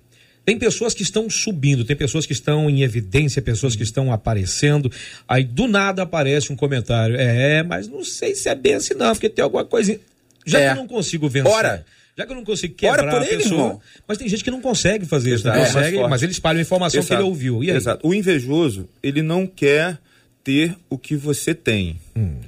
[0.50, 4.90] Tem pessoas que estão subindo, tem pessoas que estão em evidência, pessoas que estão aparecendo.
[5.28, 7.14] Aí do nada aparece um comentário.
[7.14, 9.96] É, mas não sei se é bem assim, não, porque tem alguma coisa.
[10.44, 10.64] Já é.
[10.64, 11.52] que eu não consigo vencer.
[11.52, 11.86] Ora.
[12.18, 13.60] Já que eu não consigo quebrar Ora por ele, a pessoa.
[13.60, 13.80] Irmão.
[14.08, 16.62] Mas tem gente que não consegue fazer isso, não é, consegue, mas ele espalha a
[16.62, 17.14] informação Exato.
[17.14, 17.62] que ele ouviu.
[17.62, 17.70] E?
[17.70, 18.08] Exato.
[18.08, 20.00] O invejoso, ele não quer
[20.42, 22.00] ter o que você tem.
[22.16, 22.40] Hum.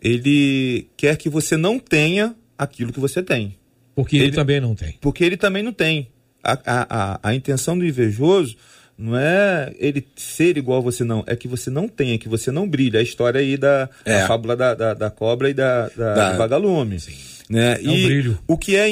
[0.00, 3.54] Ele quer que você não tenha aquilo que você tem.
[3.94, 4.96] Porque ele, ele também não tem.
[4.98, 6.08] Porque ele também não tem.
[6.42, 8.56] A, a, a, intenção do invejoso
[8.96, 11.24] não é ele ser igual a você, não.
[11.26, 12.96] É que você não tenha, que você não brilhe.
[12.96, 14.26] A história aí da é.
[14.26, 16.32] fábula da, da, da, cobra e da, da, da...
[16.32, 17.00] do vagalume.
[17.00, 17.14] Sim.
[17.48, 17.74] Né?
[17.74, 18.38] É e brilho.
[18.46, 18.86] o que é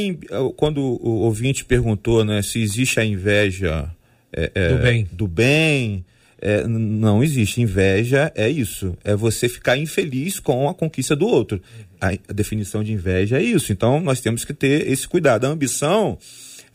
[0.57, 3.89] quando o ouvinte perguntou né, se existe a inveja
[4.33, 6.05] é, é, do bem, do bem
[6.41, 7.61] é, não existe.
[7.61, 8.97] Inveja é isso.
[9.05, 11.61] É você ficar infeliz com a conquista do outro.
[12.01, 13.73] A, a, definição de inveja é isso.
[13.73, 15.47] Então nós temos que ter esse cuidado.
[15.47, 16.19] A ambição,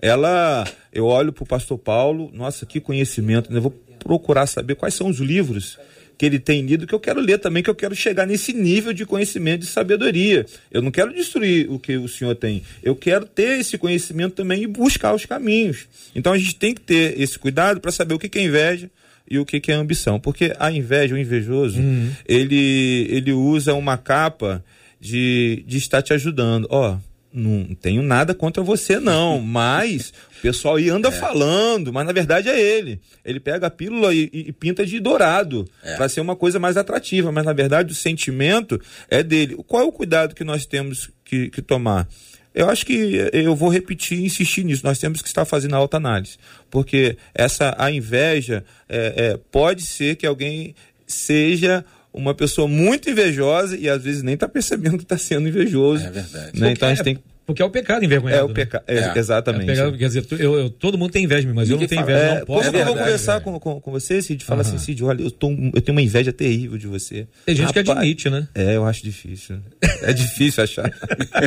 [0.04, 0.66] ela.
[0.92, 3.52] Eu olho para o pastor Paulo, nossa, que conhecimento.
[3.52, 3.58] Né?
[3.58, 5.80] Eu vou procurar saber quais são os livros
[6.18, 8.94] que ele tem lido, que eu quero ler também, que eu quero chegar nesse nível
[8.94, 10.46] de conhecimento e sabedoria.
[10.70, 12.62] Eu não quero destruir o que o senhor tem.
[12.84, 15.88] Eu quero ter esse conhecimento também e buscar os caminhos.
[16.14, 18.92] Então a gente tem que ter esse cuidado para saber o que é inveja,
[19.30, 20.20] e o que, que é ambição.
[20.20, 22.12] Porque a inveja, o invejoso, uhum.
[22.28, 24.64] ele, ele usa uma capa
[25.00, 26.68] de, de estar te ajudando.
[26.70, 26.98] Ó,
[27.34, 31.12] não tenho nada contra você, não, mas o pessoal aí anda é.
[31.12, 33.02] falando, mas na verdade é ele.
[33.26, 35.96] Ele pega a pílula e, e, pinta de dourado é.
[35.96, 39.56] para ser uma coisa mais atrativa, mas na verdade o sentimento é dele.
[39.68, 42.08] Qual é o cuidado que nós temos que, que tomar?
[42.54, 44.86] Eu acho que eu vou repetir e insistir nisso.
[44.86, 46.38] Nós temos que estar fazendo a autoanálise.
[46.70, 50.76] Porque essa a inveja é, é, pode ser que alguém
[51.08, 56.06] seja uma pessoa muito invejosa e às vezes nem está percebendo que está sendo invejoso.
[56.06, 56.60] É verdade.
[56.60, 56.72] Né?
[56.72, 58.42] Então a gente tem que porque é o pecado envergonhado.
[58.42, 59.12] É o pecado, né?
[59.14, 59.70] é, exatamente.
[59.70, 62.02] É pecado, quer dizer, eu, eu, todo mundo tem inveja mas Ninguém eu não tenho
[62.02, 62.76] inveja, é, não posso.
[62.76, 65.50] É eu vou conversar com, com, com, você, Cid, fala assim, Cid, olha, eu, tô,
[65.52, 67.28] eu tenho uma inveja terrível de você.
[67.46, 68.48] Tem gente Rapaz, que admite, né?
[68.56, 69.58] É, eu acho difícil.
[70.02, 70.90] É difícil achar.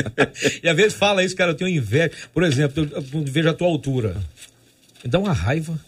[0.61, 2.11] e às vezes fala isso, cara, eu tenho inveja.
[2.31, 4.15] Por exemplo, eu vejo a tua altura.
[5.03, 5.79] Me dá uma raiva.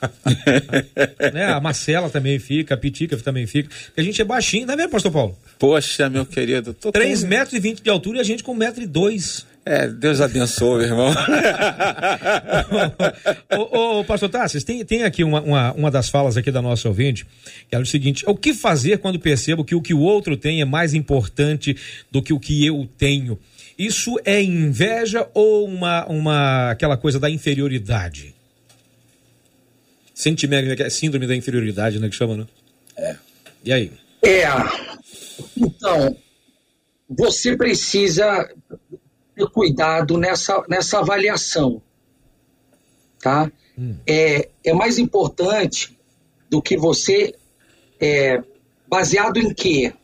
[1.32, 1.46] né?
[1.46, 3.68] A Marcela também fica, a Pitica também fica.
[3.86, 5.38] Porque a gente é baixinho, não é mesmo, pastor Paulo?
[5.58, 6.72] Poxa, meu querido.
[6.74, 7.28] Tô 3 com...
[7.28, 8.88] metros e 20 de altura e a gente com 1,2 metro.
[8.88, 9.46] Dois.
[9.64, 11.12] É, Deus abençoe, irmão.
[13.54, 16.88] ô, ô, pastor Tassis, tem, tem aqui uma, uma, uma, das falas aqui da nossa
[16.88, 17.26] ouvinte,
[17.68, 20.62] que é o seguinte, o que fazer quando percebo que o que o outro tem
[20.62, 21.76] é mais importante
[22.10, 23.38] do que o que eu tenho?
[23.78, 28.37] Isso é inveja ou uma, uma aquela coisa da inferioridade?
[30.18, 32.46] Sentimento, é síndrome da inferioridade, né, que chama, né?
[32.96, 33.16] É.
[33.64, 33.92] E aí?
[34.20, 34.46] É.
[35.56, 36.16] Então,
[37.08, 38.52] você precisa
[39.36, 41.80] ter cuidado nessa, nessa avaliação,
[43.20, 43.48] tá?
[43.78, 43.94] Hum.
[44.04, 45.96] É, é mais importante
[46.50, 47.32] do que você,
[48.00, 48.42] é,
[48.88, 49.94] baseado em quê?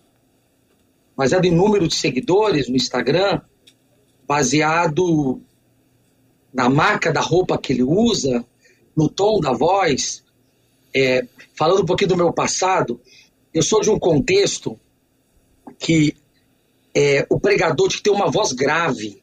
[1.16, 3.40] Baseado em número de seguidores no Instagram,
[4.28, 5.42] baseado
[6.52, 8.46] na marca da roupa que ele usa,
[8.96, 10.22] no tom da voz.
[10.94, 13.00] É, falando um pouquinho do meu passado,
[13.52, 14.78] eu sou de um contexto
[15.78, 16.16] que
[16.94, 19.22] é, o pregador tinha que ter uma voz grave.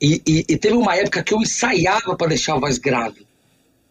[0.00, 3.26] E, e, e teve uma época que eu ensaiava para deixar a voz grave.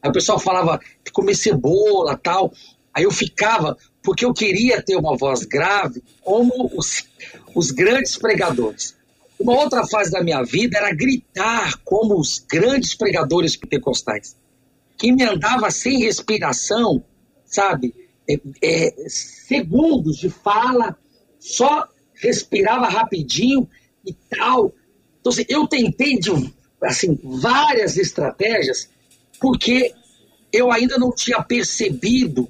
[0.02, 2.52] Aí o pessoal falava de comer cebola tal.
[2.94, 7.06] Aí eu ficava, porque eu queria ter uma voz grave, como os,
[7.54, 8.96] os grandes pregadores.
[9.40, 14.36] Uma outra fase da minha vida era gritar como os grandes pregadores pentecostais,
[14.98, 17.04] que me andava sem respiração,
[17.46, 17.96] sabe?
[18.30, 20.98] É, é, segundos de fala,
[21.40, 23.68] só respirava rapidinho
[24.06, 24.74] e tal.
[25.20, 26.30] Então, assim, eu tentei de
[26.82, 28.90] assim, várias estratégias,
[29.40, 29.94] porque
[30.52, 32.48] eu ainda não tinha percebido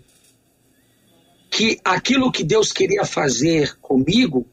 [1.49, 4.47] que aquilo que Deus queria fazer comigo,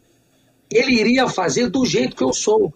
[0.70, 2.72] Ele iria fazer do jeito que eu sou.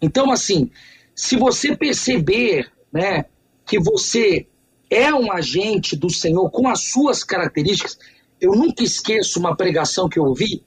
[0.00, 0.70] Então, assim,
[1.14, 3.24] se você perceber né,
[3.66, 4.46] que você
[4.90, 7.98] é um agente do Senhor com as suas características,
[8.40, 10.62] eu nunca esqueço uma pregação que eu ouvi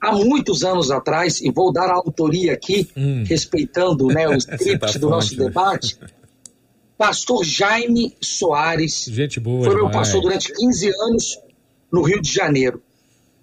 [0.00, 3.24] há muitos anos atrás, e vou dar a autoria aqui, hum.
[3.26, 5.44] respeitando né, o script tá do nosso né?
[5.44, 5.98] debate,
[6.96, 9.06] pastor Jaime Soares.
[9.08, 9.64] Gente boa.
[9.64, 11.38] Foi meu pastor durante 15 anos
[11.90, 12.82] no Rio de Janeiro.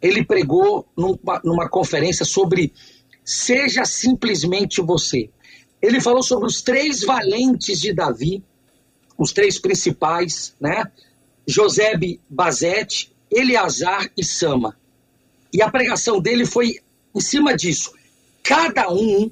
[0.05, 2.71] Ele pregou numa, numa conferência sobre
[3.23, 5.31] Seja Simplesmente Você.
[5.81, 8.43] Ele falou sobre os três valentes de Davi,
[9.17, 10.91] os três principais, né?
[11.47, 14.77] Josebe Bazete, Eleazar e Sama.
[15.51, 16.79] E a pregação dele foi
[17.15, 17.91] em cima disso.
[18.43, 19.31] Cada um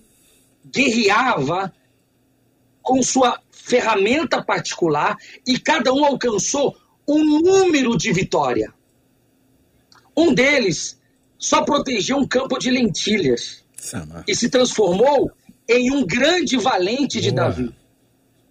[0.66, 1.72] guerreava
[2.82, 6.76] com sua ferramenta particular e cada um alcançou
[7.08, 8.74] um número de vitória.
[10.16, 11.00] Um deles
[11.38, 14.24] só protegeu um campo de lentilhas Sama.
[14.28, 15.32] e se transformou
[15.68, 17.44] em um grande valente de Boa.
[17.44, 17.76] Davi.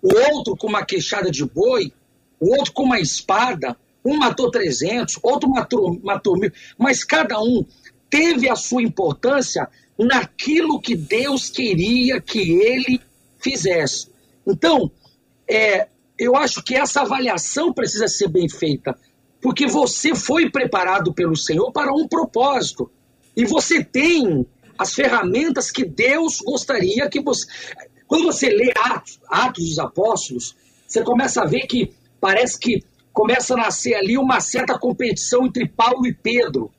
[0.03, 1.93] O outro com uma queixada de boi,
[2.41, 7.65] o outro com uma espada, um matou 300, outro matou, matou mil, mas cada um
[8.11, 13.01] teve a sua importância naquilo que Deus queria que ele
[13.39, 14.09] fizesse.
[14.47, 14.91] Então,
[15.49, 15.87] é,
[16.19, 18.99] eu acho que essa avaliação precisa ser bem feita,
[19.43, 22.89] porque você foi preparado pelo Senhor para um propósito.
[23.37, 24.47] E você tem
[24.79, 27.45] as ferramentas que Deus gostaria que você.
[28.07, 33.55] Quando você lê Atos, Atos dos Apóstolos, você começa a ver que parece que começa
[33.55, 36.71] a nascer ali uma certa competição entre Paulo e Pedro,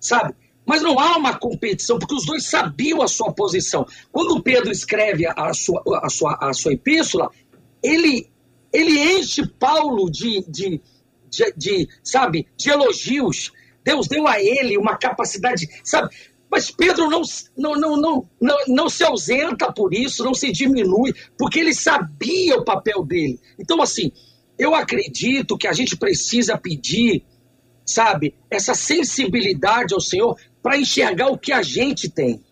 [0.00, 0.34] sabe?
[0.64, 3.86] Mas não há uma competição, porque os dois sabiam a sua posição.
[4.12, 7.30] Quando Pedro escreve a sua, a sua, a sua epístola,
[7.82, 8.30] ele,
[8.72, 10.80] ele enche Paulo de, de,
[11.30, 13.52] de, de, sabe, de elogios.
[13.84, 16.14] Deus deu a ele uma capacidade, sabe?
[16.50, 17.22] Mas Pedro não,
[17.56, 22.56] não, não, não, não, não se ausenta por isso, não se diminui, porque ele sabia
[22.56, 23.38] o papel dele.
[23.58, 24.10] Então, assim,
[24.58, 27.22] eu acredito que a gente precisa pedir,
[27.84, 32.42] sabe, essa sensibilidade ao Senhor para enxergar o que a gente tem,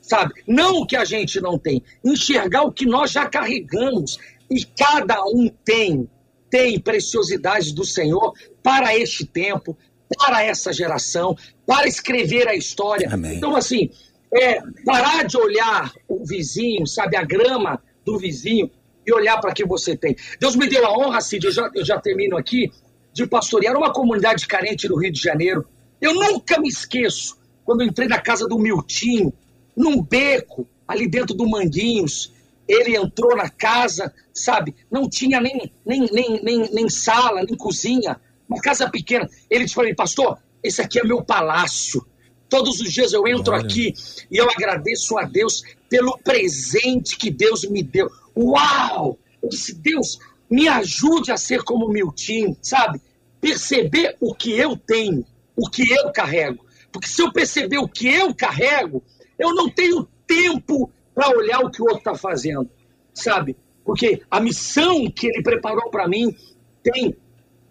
[0.00, 0.34] sabe?
[0.46, 4.18] Não o que a gente não tem, enxergar o que nós já carregamos.
[4.50, 6.08] E cada um tem,
[6.56, 9.76] tem preciosidades do Senhor para este tempo,
[10.16, 13.10] para essa geração, para escrever a história.
[13.12, 13.36] Amém.
[13.36, 13.90] Então, assim,
[14.32, 18.70] é parar de olhar o vizinho, sabe, a grama do vizinho
[19.06, 20.16] e olhar para que você tem.
[20.40, 22.70] Deus me deu a honra, Cid, eu já, eu já termino aqui,
[23.12, 25.66] de pastorear uma comunidade carente no Rio de Janeiro.
[26.00, 29.30] Eu nunca me esqueço quando entrei na casa do Miltinho,
[29.76, 32.32] num beco, ali dentro do Manguinhos.
[32.68, 34.74] Ele entrou na casa, sabe?
[34.90, 39.28] Não tinha nem, nem, nem, nem, nem sala, nem cozinha, uma casa pequena.
[39.48, 42.04] Ele disse para mim, pastor, esse aqui é meu palácio.
[42.48, 43.64] Todos os dias eu entro Olha.
[43.64, 43.92] aqui
[44.30, 48.08] e eu agradeço a Deus pelo presente que Deus me deu.
[48.36, 49.18] Uau!
[49.42, 50.18] Eu disse, Deus,
[50.50, 53.00] me ajude a ser como Milton, sabe?
[53.40, 55.24] Perceber o que eu tenho,
[55.56, 56.64] o que eu carrego.
[56.92, 59.02] Porque se eu perceber o que eu carrego,
[59.38, 62.68] eu não tenho tempo para olhar o que o outro está fazendo,
[63.14, 63.56] sabe?
[63.82, 66.36] Porque a missão que ele preparou para mim
[66.82, 67.16] tem,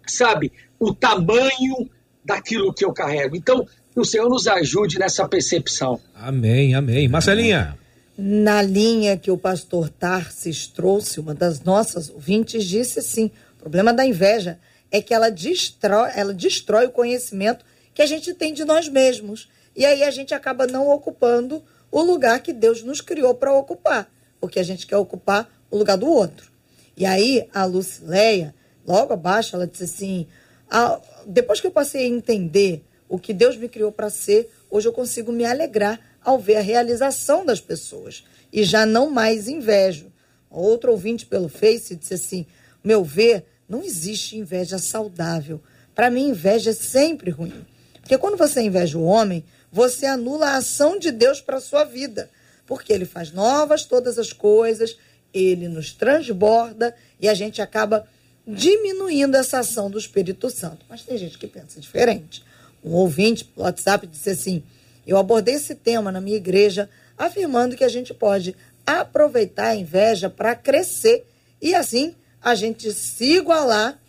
[0.04, 1.88] sabe, o tamanho
[2.24, 3.36] daquilo que eu carrego.
[3.36, 6.00] Então, que o Senhor nos ajude nessa percepção.
[6.12, 7.06] Amém, amém.
[7.06, 7.78] Marcelinha.
[8.18, 13.92] Na linha que o pastor Tarsis trouxe, uma das nossas ouvintes disse assim: o problema
[13.92, 14.58] da inveja
[14.90, 19.48] é que ela destrói, ela destrói o conhecimento que a gente tem de nós mesmos.
[19.76, 21.62] E aí a gente acaba não ocupando
[22.00, 25.96] o lugar que Deus nos criou para ocupar, porque a gente quer ocupar o lugar
[25.96, 26.50] do outro.
[26.96, 28.54] E aí a Lucileia,
[28.86, 30.26] logo abaixo, ela disse assim:
[30.70, 34.88] ah, depois que eu passei a entender o que Deus me criou para ser, hoje
[34.88, 40.12] eu consigo me alegrar ao ver a realização das pessoas e já não mais invejo.
[40.50, 42.46] Outro ouvinte pelo Face disse assim:
[42.84, 45.60] meu ver, não existe inveja saudável.
[45.94, 47.64] Para mim, inveja é sempre ruim.
[48.00, 49.44] Porque quando você inveja o homem,
[49.76, 52.30] você anula a ação de Deus para a sua vida.
[52.66, 54.96] Porque ele faz novas todas as coisas,
[55.34, 58.08] ele nos transborda e a gente acaba
[58.46, 60.86] diminuindo essa ação do Espírito Santo.
[60.88, 62.42] Mas tem gente que pensa diferente
[62.82, 64.62] um ouvinte pelo WhatsApp disse assim:
[65.06, 70.30] Eu abordei esse tema na minha igreja, afirmando que a gente pode aproveitar a inveja
[70.30, 71.26] para crescer
[71.60, 74.00] e assim a gente se igualar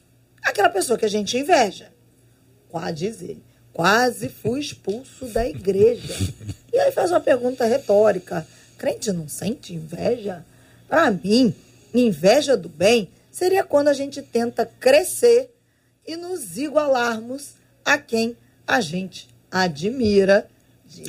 [0.44, 1.92] àquela pessoa que a gente inveja.
[2.70, 3.44] Quase diz ele,
[3.78, 6.16] quase fui expulso da igreja.
[6.74, 10.44] E aí faz uma pergunta retórica: crente não sente inveja?
[10.90, 11.54] Para mim,
[11.94, 15.54] inveja do bem seria quando a gente tenta crescer
[16.08, 17.52] e nos igualarmos
[17.86, 18.36] a quem
[18.66, 20.50] a gente admira.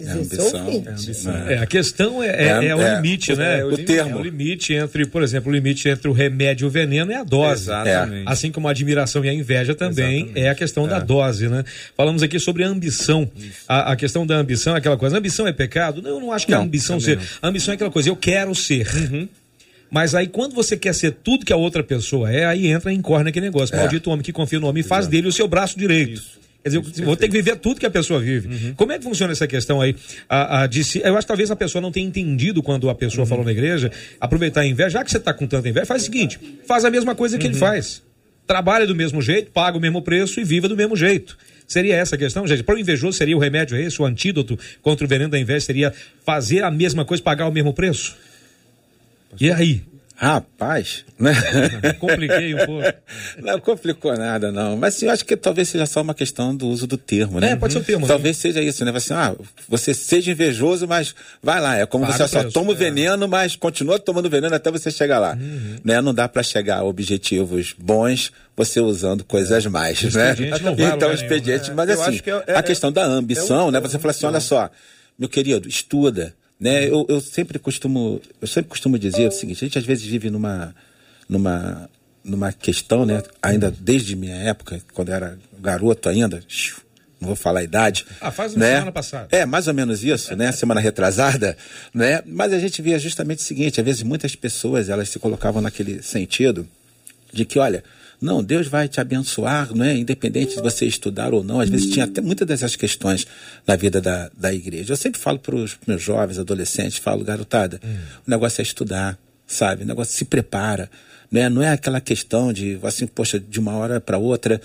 [0.00, 1.36] É ambição, é, ambição.
[1.48, 3.64] é, a questão é, é, é, é o é, limite, né?
[3.64, 4.18] O, o termo.
[4.18, 7.16] É o limite entre, por exemplo, o limite entre o remédio e o veneno é
[7.16, 7.62] a dose.
[7.62, 8.24] Exatamente.
[8.26, 10.40] Assim como a admiração e a inveja também Exatamente.
[10.40, 11.64] é a questão da dose, né?
[11.96, 13.30] Falamos aqui sobre a ambição.
[13.66, 15.16] A, a, questão da ambição é aquela coisa.
[15.16, 16.02] A ambição é pecado?
[16.02, 17.18] Não, eu não acho que não, a ambição ser.
[17.40, 18.86] A ambição é aquela coisa, eu quero ser.
[18.94, 19.28] Uhum.
[19.90, 22.96] Mas aí, quando você quer ser tudo que a outra pessoa é, aí entra e
[22.96, 23.74] incorre naquele negócio.
[23.74, 25.12] Maldito homem que confia no homem e faz Exato.
[25.12, 26.14] dele o seu braço direito.
[26.14, 26.38] Isso.
[26.70, 28.48] Quer dizer, Isso, vou ter que viver tudo que a pessoa vive.
[28.48, 28.74] Uhum.
[28.74, 29.94] Como é que funciona essa questão aí?
[30.28, 32.94] A, a, de se, eu acho que talvez a pessoa não tenha entendido quando a
[32.94, 33.28] pessoa uhum.
[33.28, 36.04] falou na igreja, aproveitar a inveja, já que você está com tanta inveja, faz o
[36.04, 37.60] seguinte: faz a mesma coisa que ele uhum.
[37.60, 38.02] faz.
[38.46, 41.36] Trabalha do mesmo jeito, paga o mesmo preço e viva do mesmo jeito.
[41.66, 42.62] Seria essa a questão, gente?
[42.62, 45.92] Para o invejoso seria o remédio esse, o antídoto contra o veneno da inveja seria
[46.24, 48.16] fazer a mesma coisa, pagar o mesmo preço?
[49.38, 49.82] E aí?
[50.20, 51.32] Rapaz, né?
[52.00, 52.92] Compliquei um pouco.
[53.40, 54.76] Não complicou nada, não.
[54.76, 57.52] Mas sim, eu acho que talvez seja só uma questão do uso do termo, né?
[57.52, 58.04] É, pode ser o termo.
[58.04, 58.42] Talvez sim.
[58.42, 58.90] seja isso, né?
[58.92, 59.36] Assim, ah,
[59.68, 61.76] você seja invejoso, mas vai lá.
[61.76, 62.76] É como Paga você só toma o é.
[62.76, 65.38] veneno, mas continua tomando veneno até você chegar lá.
[65.40, 65.76] Uhum.
[65.84, 66.00] Né?
[66.00, 69.68] Não dá para chegar a objetivos bons você usando coisas é.
[69.68, 70.34] mais, o né?
[70.96, 71.76] Então, expediente, né?
[71.76, 73.78] mas eu assim, que é, a questão da ambição, né?
[73.78, 74.68] Você fala assim, olha só,
[75.16, 76.88] meu querido, estuda né?
[76.88, 80.30] Eu, eu, sempre costumo, eu sempre costumo dizer o seguinte: a gente às vezes vive
[80.30, 80.74] numa,
[81.28, 81.88] numa,
[82.24, 83.22] numa questão, né?
[83.42, 86.42] Ainda desde minha época, quando eu era garoto ainda,
[87.20, 88.06] não vou falar a idade.
[88.20, 88.74] Ah, faz uma né?
[88.74, 89.28] semana passada.
[89.30, 90.50] É, mais ou menos isso, né?
[90.52, 91.56] Semana retrasada,
[91.94, 92.22] né?
[92.26, 96.02] Mas a gente via justamente o seguinte: às vezes muitas pessoas elas se colocavam naquele
[96.02, 96.68] sentido
[97.32, 97.84] de que, olha,
[98.20, 99.96] não, Deus vai te abençoar, não é?
[99.96, 101.60] Independente de você estudar ou não.
[101.60, 103.26] Às vezes tinha até muitas dessas questões
[103.66, 104.92] na vida da, da igreja.
[104.92, 107.96] Eu sempre falo para os meus jovens, adolescentes, falo, garotada, hum.
[108.26, 109.16] o negócio é estudar,
[109.46, 109.84] sabe?
[109.84, 110.90] O negócio se prepara.
[111.30, 114.60] Não é, não é aquela questão de, assim, poxa, de uma hora para outra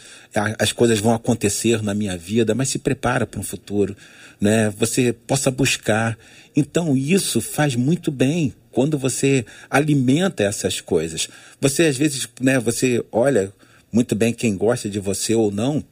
[0.58, 3.96] as coisas vão acontecer na minha vida, mas se prepara para um futuro,
[4.40, 4.74] né?
[4.80, 6.18] Você possa buscar.
[6.56, 11.30] Então isso faz muito bem quando você alimenta essas coisas.
[11.62, 13.54] Você às vezes, né, você olha
[13.92, 15.84] muito bem quem gosta de você ou não,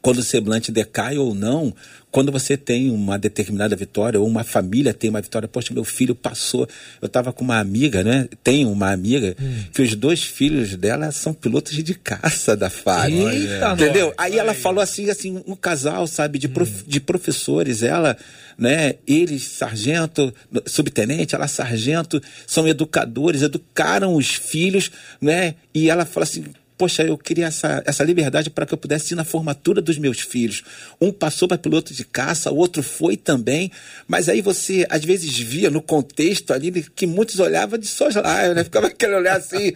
[0.00, 1.74] quando o semblante decai ou não,
[2.10, 6.14] quando você tem uma determinada vitória, ou uma família tem uma vitória, poxa, meu filho
[6.14, 6.66] passou.
[7.02, 8.28] Eu estava com uma amiga, né?
[8.42, 9.64] Tenho uma amiga, hum.
[9.72, 13.12] que os dois filhos dela são pilotos de caça da FAB.
[13.12, 14.06] Eita, entendeu?
[14.06, 14.14] Nós.
[14.18, 16.84] Aí ela falou assim, assim, um casal, sabe, de, prof, hum.
[16.86, 18.16] de professores, ela,
[18.56, 18.94] né?
[19.06, 20.32] Eles, sargento,
[20.64, 24.90] subtenente, ela sargento, são educadores, educaram os filhos,
[25.20, 25.56] né?
[25.74, 26.46] E ela fala assim,
[26.78, 30.20] poxa, eu queria essa, essa liberdade para que eu pudesse ir na formatura dos meus
[30.20, 30.62] filhos.
[31.00, 33.72] Um passou para piloto de caça, o outro foi também,
[34.06, 38.62] mas aí você às vezes via no contexto ali que muitos olhavam de soslaio, né?
[38.62, 39.74] Ficava aquele olhar assim,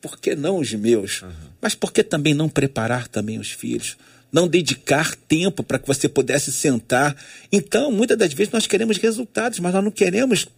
[0.00, 1.22] por que não os meus?
[1.22, 1.30] Uhum.
[1.60, 3.96] Mas por que também não preparar também os filhos?
[4.32, 7.14] Não dedicar tempo para que você pudesse sentar.
[7.52, 10.48] Então, muitas das vezes nós queremos resultados, mas nós não queremos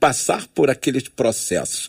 [0.00, 1.88] passar por aqueles processos.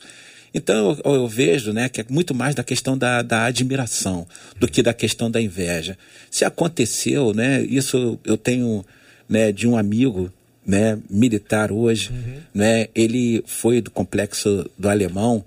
[0.54, 4.28] Então eu, eu, vejo né, que é muito mais da questão da, da admiração
[4.60, 5.98] do que da questão da inveja.
[6.30, 8.86] Se aconteceu, né, isso eu tenho
[9.28, 10.32] né, de um amigo
[10.66, 12.42] né, militar hoje, uhum.
[12.54, 15.44] né, ele foi do complexo do alemão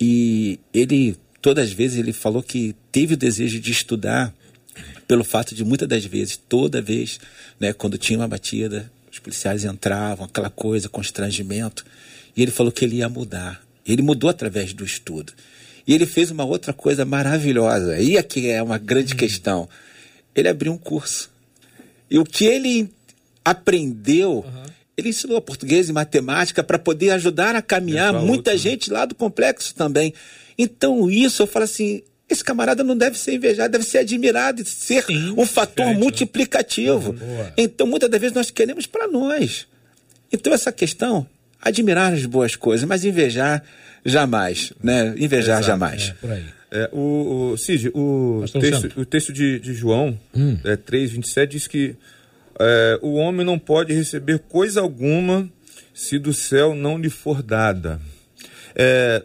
[0.00, 4.34] e ele todas as vezes ele falou que teve o desejo de estudar
[5.06, 7.18] pelo fato de muitas das vezes, toda vez,
[7.58, 11.84] né, quando tinha uma batida, os policiais entravam, aquela coisa, constrangimento,
[12.36, 13.60] e ele falou que ele ia mudar.
[13.92, 15.32] Ele mudou através do estudo.
[15.86, 17.98] E ele fez uma outra coisa maravilhosa.
[17.98, 19.18] E aqui é uma grande uhum.
[19.18, 19.68] questão.
[20.34, 21.30] Ele abriu um curso.
[22.10, 22.90] E o que ele
[23.42, 24.64] aprendeu, uhum.
[24.96, 28.62] ele ensinou português e matemática para poder ajudar a caminhar muita outro.
[28.62, 30.12] gente lá do complexo também.
[30.58, 34.66] Então, isso eu falo assim: esse camarada não deve ser invejado, deve ser admirado e
[34.66, 35.94] ser Sim, um fator né?
[35.94, 37.12] multiplicativo.
[37.12, 39.66] Uhum, então, muitas das vezes nós queremos para nós.
[40.30, 41.26] Então, essa questão
[41.60, 43.62] admirar as boas coisas, mas invejar
[44.04, 45.14] jamais, né?
[45.16, 46.08] Invejar Exato, jamais.
[46.08, 46.44] É, por aí.
[46.70, 50.58] É, o, o Cid, o texto, o texto de, de João hum.
[50.64, 51.96] é, 3,27 diz que
[52.60, 55.48] é, o homem não pode receber coisa alguma
[55.94, 58.00] se do céu não lhe for dada.
[58.74, 59.22] É,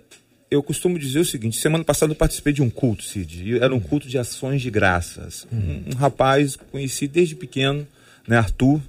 [0.49, 3.57] eu costumo dizer o seguinte: semana passada eu participei de um culto, Cid.
[3.57, 3.81] Era um hum.
[3.81, 5.45] culto de ações de graças.
[5.51, 5.83] Hum.
[5.87, 7.85] Um, um, rapaz conheci desde pequeno,
[8.27, 8.81] né, Arthur,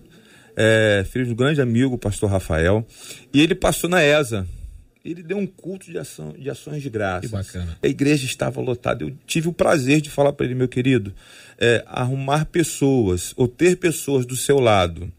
[0.56, 2.86] é, filho do grande amigo, o pastor Rafael,
[3.32, 4.46] e ele passou na ESA.
[5.04, 7.20] Ele deu um culto de, ação, de ações de graça.
[7.20, 7.76] Que bacana.
[7.82, 9.04] A igreja estava lotada.
[9.04, 11.12] Eu tive o prazer de falar para ele, meu querido,
[11.58, 15.12] é, arrumar pessoas ou ter pessoas do seu lado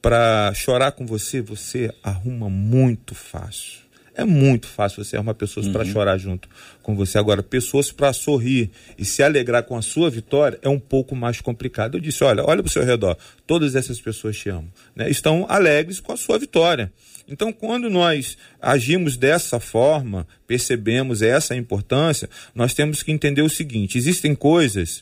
[0.00, 3.87] para chorar com você, você arruma muito fácil.
[4.18, 5.72] É muito fácil você arrumar pessoas uhum.
[5.72, 6.48] para chorar junto
[6.82, 7.16] com você.
[7.18, 11.40] Agora, pessoas para sorrir e se alegrar com a sua vitória é um pouco mais
[11.40, 11.96] complicado.
[11.96, 13.16] Eu disse: olha, olha para o seu redor,
[13.46, 14.66] todas essas pessoas te amam,
[14.96, 15.08] né?
[15.08, 16.92] estão alegres com a sua vitória.
[17.28, 23.96] Então, quando nós agimos dessa forma, percebemos essa importância, nós temos que entender o seguinte:
[23.96, 25.00] existem coisas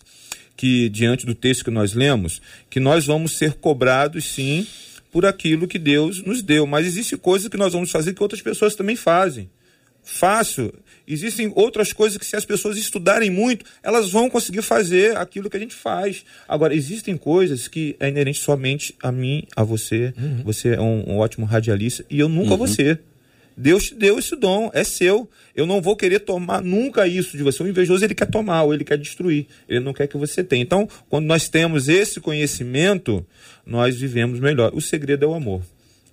[0.55, 4.67] que, diante do texto que nós lemos, que nós vamos ser cobrados sim
[5.17, 6.67] por aquilo que Deus nos deu.
[6.67, 9.49] Mas existe coisas que nós vamos fazer que outras pessoas também fazem.
[10.03, 10.75] Fácil.
[11.09, 15.57] Existem outras coisas que, se as pessoas estudarem muito, elas vão conseguir fazer aquilo que
[15.57, 16.23] a gente faz.
[16.47, 20.13] Agora, existem coisas que é inerente somente a mim, a você.
[20.19, 20.43] Uhum.
[20.45, 22.59] Você é um, um, ótimo radialista e eu nunca uhum.
[22.59, 23.01] vou ser.
[23.57, 25.29] Deus te deu esse dom, é seu.
[25.55, 27.63] Eu não vou querer tomar nunca isso de você.
[27.63, 29.47] O invejoso ele quer tomar ou ele quer destruir.
[29.67, 30.63] Ele não quer que você tenha.
[30.63, 33.25] Então, quando nós temos esse conhecimento,
[33.65, 34.73] nós vivemos melhor.
[34.75, 35.63] O segredo é o amor.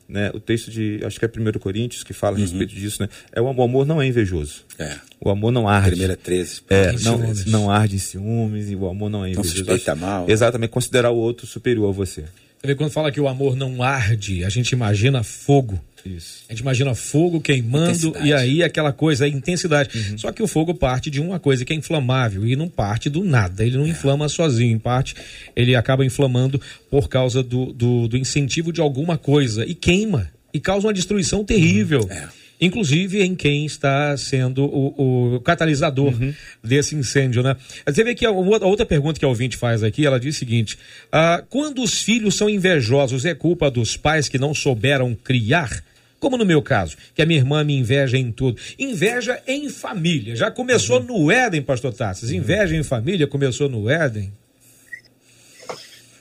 [0.07, 0.31] Né?
[0.33, 2.45] O texto de, acho que é 1 Coríntios, que fala a uhum.
[2.45, 3.09] respeito disso, né?
[3.31, 4.63] É o amor, não é invejojoso.
[4.77, 4.95] É.
[5.19, 5.91] O amor não arde.
[5.91, 6.61] Primeira 13.
[6.69, 9.49] É, não, não arde em ciúmes, e o amor não é invejoso.
[9.49, 10.29] Não suspeita mal.
[10.29, 12.21] Exatamente, considerar o outro superior a você.
[12.21, 15.81] Você vê quando fala que o amor não arde, a gente imagina fogo.
[16.05, 16.43] Isso.
[16.49, 19.97] A gente imagina fogo queimando e aí aquela coisa, a intensidade.
[19.97, 20.17] Uhum.
[20.17, 23.23] Só que o fogo parte de uma coisa que é inflamável e não parte do
[23.23, 23.65] nada.
[23.65, 23.89] Ele não é.
[23.89, 24.75] inflama sozinho.
[24.75, 25.15] Em parte,
[25.55, 30.59] ele acaba inflamando por causa do, do, do, incentivo de alguma coisa e queima e
[30.59, 32.01] causa uma destruição terrível.
[32.01, 32.11] Uhum.
[32.11, 36.33] É inclusive em quem está sendo o, o catalisador uhum.
[36.63, 37.57] desse incêndio, né?
[37.85, 40.39] Você vê que a, a, outra pergunta que a ouvinte faz aqui, ela diz o
[40.39, 40.77] seguinte:
[41.11, 45.83] ah, quando os filhos são invejosos, é culpa dos pais que não souberam criar?
[46.23, 48.57] Como no meu caso, que a minha irmã me inveja em tudo.
[48.79, 50.37] Inveja em família.
[50.37, 51.25] Já começou uhum.
[51.25, 52.29] no Éden, pastor Tassas.
[52.29, 52.37] Uhum.
[52.37, 52.79] Inveja uhum.
[52.79, 54.31] em família começou no Éden.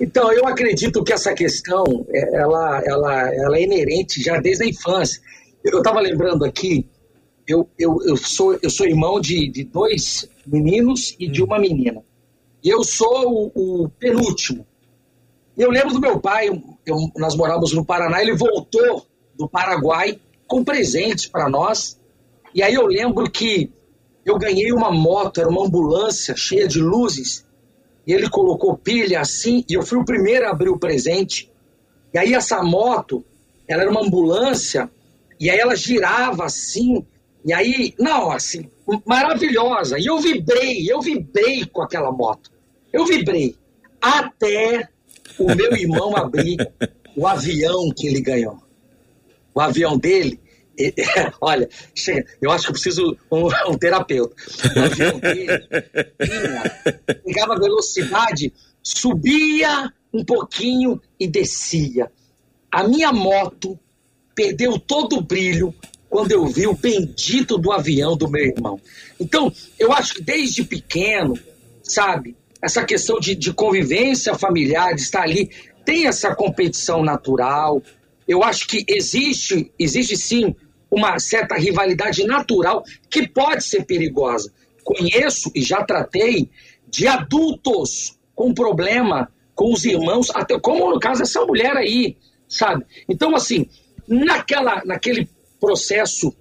[0.00, 4.66] Então, eu acredito que essa questão, é, ela, ela, ela é inerente já desde a
[4.66, 5.22] infância.
[5.62, 6.84] Eu estava lembrando aqui,
[7.46, 11.46] eu, eu, eu, sou, eu sou irmão de, de dois meninos e de uhum.
[11.46, 12.02] uma menina.
[12.60, 14.66] E eu sou o, o penúltimo.
[15.56, 16.48] E eu lembro do meu pai,
[16.84, 19.06] eu, nós morávamos no Paraná, ele voltou
[19.42, 21.98] do Paraguai com presentes para nós.
[22.54, 23.70] E aí eu lembro que
[24.24, 27.44] eu ganhei uma moto, era uma ambulância cheia de luzes.
[28.06, 31.50] e ele colocou pilha assim, e eu fui o primeiro a abrir o presente.
[32.12, 33.24] E aí essa moto,
[33.68, 34.90] ela era uma ambulância,
[35.38, 37.06] e aí ela girava assim,
[37.44, 38.68] e aí, não, assim,
[39.04, 39.98] maravilhosa.
[39.98, 42.50] E eu vibrei, eu vibrei com aquela moto.
[42.92, 43.56] Eu vibrei.
[44.00, 44.88] Até
[45.38, 46.56] o meu irmão abrir
[47.16, 48.58] o avião que ele ganhou.
[49.54, 50.40] O avião dele,
[51.40, 54.34] olha, chega, eu acho que eu preciso um, um terapeuta.
[54.74, 55.68] O avião dele
[57.24, 62.10] pegava velocidade, subia um pouquinho e descia.
[62.70, 63.78] A minha moto
[64.34, 65.74] perdeu todo o brilho
[66.08, 68.80] quando eu vi o bendito do avião do meu irmão.
[69.18, 71.38] Então, eu acho que desde pequeno,
[71.82, 75.50] sabe, essa questão de, de convivência familiar, de estar ali,
[75.84, 77.82] tem essa competição natural.
[78.26, 80.54] Eu acho que existe, existe sim
[80.90, 84.52] uma certa rivalidade natural que pode ser perigosa.
[84.84, 86.50] Conheço e já tratei
[86.88, 92.16] de adultos com problema com os irmãos, até como no caso dessa mulher aí,
[92.48, 92.84] sabe?
[93.08, 93.68] Então, assim,
[94.08, 95.28] naquela, naquele
[95.60, 96.34] processo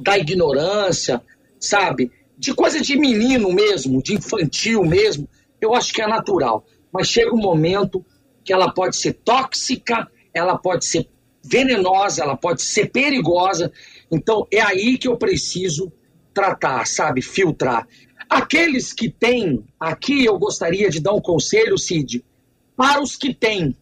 [0.00, 1.22] da ignorância,
[1.58, 2.10] sabe?
[2.38, 5.28] De coisa de menino mesmo, de infantil mesmo,
[5.60, 6.64] eu acho que é natural.
[6.92, 8.04] Mas chega um momento
[8.44, 11.08] que ela pode ser tóxica, ela pode ser
[11.42, 13.72] venenosa, ela pode ser perigosa.
[14.10, 15.92] Então é aí que eu preciso
[16.32, 17.20] tratar, sabe?
[17.20, 17.86] Filtrar.
[18.28, 22.24] Aqueles que têm, aqui eu gostaria de dar um conselho, Cid,
[22.76, 23.76] para os que têm.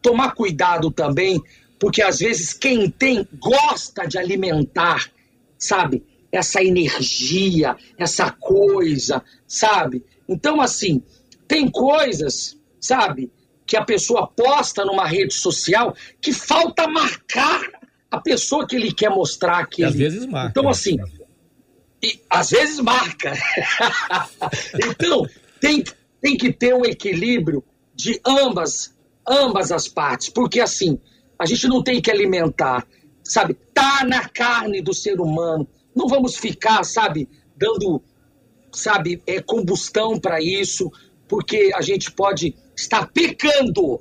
[0.00, 1.42] Tomar cuidado também,
[1.78, 5.10] porque às vezes quem tem gosta de alimentar,
[5.58, 6.04] sabe?
[6.30, 10.04] Essa energia, essa coisa, sabe?
[10.28, 11.02] Então, assim,
[11.48, 13.30] tem coisas, sabe?
[13.66, 17.62] Que a pessoa posta numa rede social que falta marcar
[18.10, 20.50] a pessoa que ele quer mostrar que às vezes marca.
[20.50, 20.96] Então assim,
[22.02, 23.32] e, às vezes marca.
[24.74, 25.26] então
[25.60, 25.82] tem,
[26.20, 28.94] tem que ter um equilíbrio de ambas
[29.26, 31.00] ambas as partes, porque assim
[31.38, 32.86] a gente não tem que alimentar,
[33.22, 33.54] sabe?
[33.72, 35.66] Tá na carne do ser humano.
[35.94, 38.02] Não vamos ficar, sabe, dando,
[38.72, 40.92] sabe, é combustão para isso,
[41.28, 44.00] porque a gente pode está pecando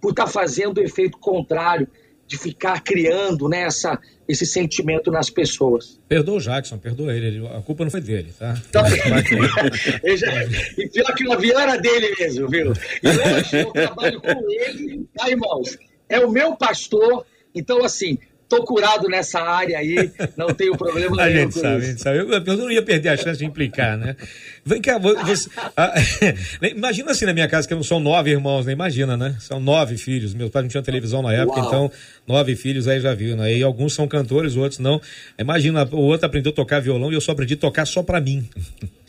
[0.00, 1.86] por estar tá fazendo o efeito contrário,
[2.32, 6.00] de ficar criando né, essa, esse sentimento nas pessoas.
[6.08, 8.54] Perdoa o Jackson, perdoa ele, a culpa não foi dele, tá?
[8.70, 8.82] Então,
[10.16, 10.44] já,
[10.78, 12.72] e pior que o avião era dele mesmo, viu?
[13.02, 15.76] E hoje eu trabalho com ele, tá, irmãos?
[16.08, 18.18] É o meu pastor, então assim,
[18.52, 21.50] Tô curado nessa área aí, não tenho problema a nenhum.
[21.50, 24.14] Gente sabe, a gente sabe, eu não ia perder a chance de implicar, né?
[24.62, 25.94] Vem cá, você, ah,
[26.62, 28.72] imagina assim na minha casa, que não são nove irmãos, né?
[28.72, 29.36] Imagina, né?
[29.40, 30.34] São nove filhos.
[30.34, 31.66] Meus pais não tinham televisão na época, Uau.
[31.66, 31.92] então
[32.28, 33.56] nove filhos aí já viu, né?
[33.56, 35.00] E alguns são cantores, outros não.
[35.38, 38.20] Imagina, o outro aprendeu a tocar violão e eu só aprendi a tocar só para
[38.20, 38.46] mim.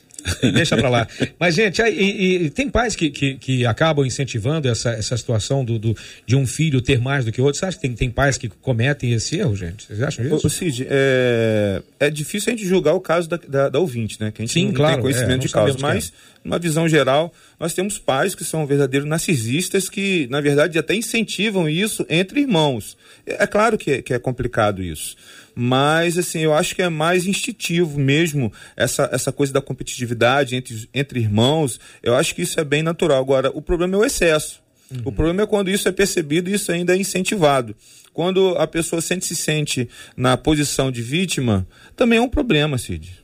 [0.53, 1.07] Deixa pra lá.
[1.39, 5.63] Mas, gente, aí, e, e tem pais que, que, que, acabam incentivando essa, essa situação
[5.65, 5.95] do, do,
[6.25, 7.59] de um filho ter mais do que outro.
[7.59, 9.85] Você acha que tem, tem pais que cometem esse erro, gente?
[9.85, 10.47] Vocês acham isso?
[10.47, 14.31] O, Cid, é, é difícil a gente julgar o caso da, da, da ouvinte, né?
[14.31, 15.77] Que a gente Sim, não claro, tem conhecimento é, de causa.
[15.79, 16.11] Mas, é.
[16.43, 21.67] numa visão geral, nós temos pais que são verdadeiros narcisistas que, na verdade, até incentivam
[21.67, 22.97] isso entre irmãos.
[23.25, 25.15] É, é claro que, que é complicado isso
[25.55, 30.89] mas assim, eu acho que é mais instintivo mesmo essa, essa coisa da competitividade entre,
[30.93, 31.79] entre irmãos.
[32.01, 33.19] Eu acho que isso é bem natural.
[33.19, 34.61] Agora, o problema é o excesso.
[34.91, 35.01] Uhum.
[35.05, 37.75] O problema é quando isso é percebido e isso ainda é incentivado.
[38.13, 43.23] Quando a pessoa sente, se sente na posição de vítima, também é um problema, Cid.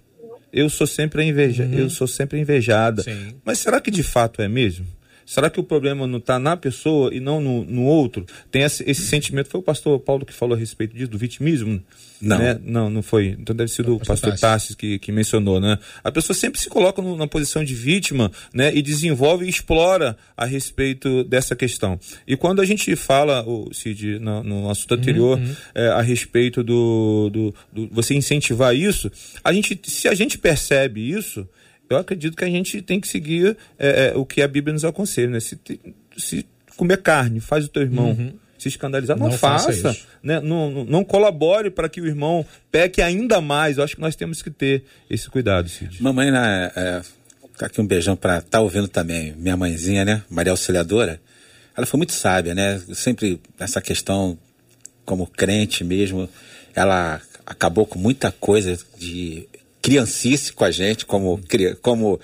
[0.52, 1.74] Eu sou sempre inveja, uhum.
[1.74, 3.04] eu sou sempre invejada.
[3.04, 3.36] Sim.
[3.46, 4.88] Mas será que de fato é mesmo?
[5.30, 8.26] Será que o problema não está na pessoa e não no, no outro?
[8.50, 9.48] Tem esse, esse, sentimento.
[9.48, 11.80] Foi o pastor Paulo que falou a respeito disso, do vitimismo?
[12.20, 12.40] Não.
[12.40, 12.60] Né?
[12.64, 13.38] Não, não foi.
[13.40, 15.78] Então deve ser do o pastor Tassis que, que mencionou, né?
[16.04, 18.74] A pessoa sempre se coloca no, na posição de vítima, né?
[18.74, 22.00] E desenvolve e explora a respeito dessa questão.
[22.28, 25.56] E quando a gente fala, o Cid, no, no assunto anterior, uhum.
[25.76, 29.12] é, a respeito do, do, do você incentivar isso,
[29.44, 31.48] a gente, se a gente percebe isso,
[31.90, 34.86] eu acredito que a gente tem que seguir é, é, o que a Bíblia nos
[34.86, 35.40] aconselha, né?
[35.40, 35.60] Se,
[36.18, 36.46] se
[36.78, 38.12] comer carne, faz o teu irmão.
[38.12, 38.34] Uhum.
[38.58, 39.72] Se escandalizar, não, não faça.
[39.72, 40.42] faça né?
[40.42, 43.78] não, não, não, colabore para que o irmão peque ainda mais.
[43.78, 46.04] Eu acho que nós temos que ter esse cuidado, Cid.
[46.04, 47.02] Mamãe, né, é,
[47.58, 50.24] tá aqui um beijão para tá ouvindo também, minha mãezinha, né?
[50.30, 51.22] Maria Auxiliadora.
[51.76, 52.82] Ela foi muito sábia, né?
[52.94, 54.38] Sempre essa questão,
[55.06, 56.30] como crente mesmo,
[56.76, 59.48] ela acabou com muita coisa de
[59.82, 61.40] criancice com a gente, como,
[61.82, 62.20] como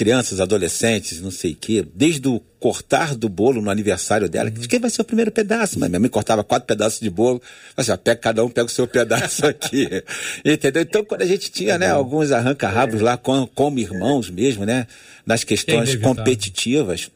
[0.00, 4.62] crianças, adolescentes, não sei o quê, desde o cortar do bolo no aniversário dela, uhum.
[4.62, 5.78] quem vai ser o primeiro pedaço?
[5.78, 7.40] Mas minha mãe cortava quatro pedaços de bolo,
[7.76, 9.88] assim, ó, pega, cada um pega o seu pedaço aqui.
[10.44, 10.82] Entendeu?
[10.82, 14.86] Então, quando a gente tinha, né, alguns arranca-rabos lá, com, como irmãos mesmo, né,
[15.26, 17.10] nas questões competitivas,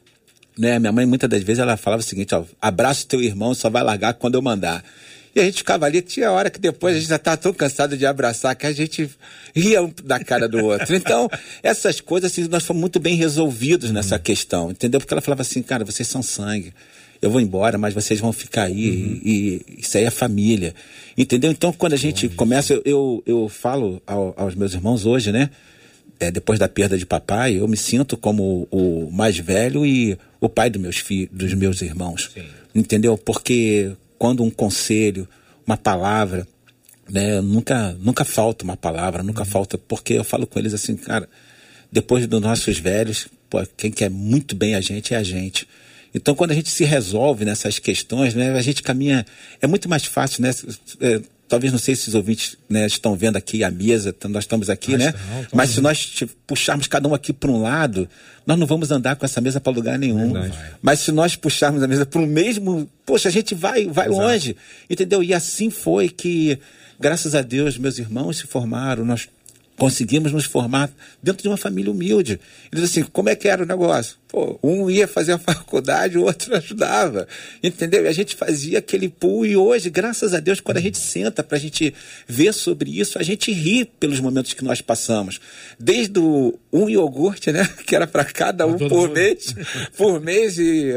[0.57, 3.67] né, minha mãe muitas das vezes ela falava o seguinte, ó, abraça teu irmão, só
[3.67, 4.83] vai largar quando eu mandar.
[5.35, 7.97] E a gente ficava ali, tinha hora que depois a gente já estava tão cansado
[7.97, 9.09] de abraçar que a gente
[9.53, 10.95] ria um da cara do outro.
[10.95, 11.29] Então,
[11.61, 14.21] essas coisas, assim, nós fomos muito bem resolvidos nessa uhum.
[14.21, 14.97] questão, entendeu?
[14.97, 16.73] Porque ela falava assim, cara, vocês são sangue.
[17.21, 19.21] Eu vou embora, mas vocês vão ficar aí uhum.
[19.25, 20.73] e, e, isso aí é família.
[21.17, 21.51] Entendeu?
[21.51, 25.49] Então, quando a gente começa, eu, eu, eu falo ao, aos meus irmãos hoje, né?
[26.17, 30.47] É, depois da perda de papai, eu me sinto como o mais velho e o
[30.47, 32.31] pai dos meus filhos, dos meus irmãos.
[32.33, 32.43] Sim.
[32.73, 33.17] Entendeu?
[33.17, 35.27] Porque quando um conselho,
[35.65, 36.47] uma palavra,
[37.09, 37.41] né?
[37.41, 39.49] Nunca, nunca falta uma palavra, nunca uhum.
[39.49, 41.29] falta, porque eu falo com eles assim, cara,
[41.91, 45.67] depois dos nossos velhos, pô, quem quer muito bem a gente é a gente.
[46.13, 49.25] Então, quando a gente se resolve nessas questões, né, a gente caminha.
[49.61, 50.51] É muito mais fácil, né?
[51.47, 54.97] Talvez não sei se os ouvintes né, estão vendo aqui a mesa, nós estamos aqui,
[54.97, 55.13] né?
[55.53, 58.09] Mas se nós tipo, puxarmos cada um aqui para um lado,
[58.47, 60.33] nós não vamos andar com essa mesa para lugar nenhum.
[60.33, 60.57] Verdade.
[60.81, 64.55] Mas se nós puxarmos a mesa para o mesmo, poxa, a gente vai, vai longe,
[64.89, 65.21] entendeu?
[65.21, 66.57] E assim foi que,
[66.99, 69.27] graças a Deus, meus irmãos se formaram, nós
[69.77, 70.89] conseguimos nos formar
[71.21, 72.39] dentro de uma família humilde.
[72.71, 74.17] Eles assim, como é que era o negócio?
[74.27, 77.27] Pô, um ia fazer a faculdade, o outro ajudava,
[77.61, 78.05] entendeu?
[78.05, 81.43] E a gente fazia aquele pool e hoje, graças a Deus, quando a gente senta
[81.43, 81.93] para a gente
[82.27, 85.39] ver sobre isso, a gente ri pelos momentos que nós passamos.
[85.79, 89.53] Desde o, um iogurte, né, que era para cada um por mês,
[89.97, 90.91] por mês e,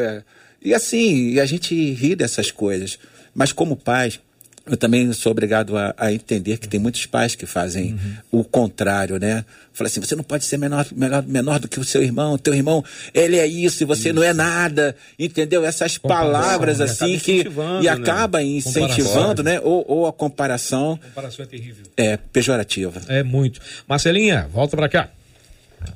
[0.63, 2.99] e assim, a gente ri dessas coisas.
[3.35, 4.21] Mas como pais,
[4.69, 8.41] eu também sou obrigado a, a, entender que tem muitos pais que fazem uhum.
[8.41, 9.45] o contrário, né?
[9.73, 12.53] Fala assim, você não pode ser menor, menor, menor do que o seu irmão, teu
[12.53, 14.15] irmão, ele é isso e você isso.
[14.15, 15.65] não é nada, entendeu?
[15.65, 17.89] Essas palavras assim que e né?
[17.89, 19.61] acaba incentivando, né?
[19.61, 20.99] Ou, ou, a comparação.
[21.03, 21.87] A comparação é terrível.
[21.97, 23.01] É pejorativa.
[23.09, 23.61] É muito.
[23.87, 25.11] Marcelinha, volta para cá.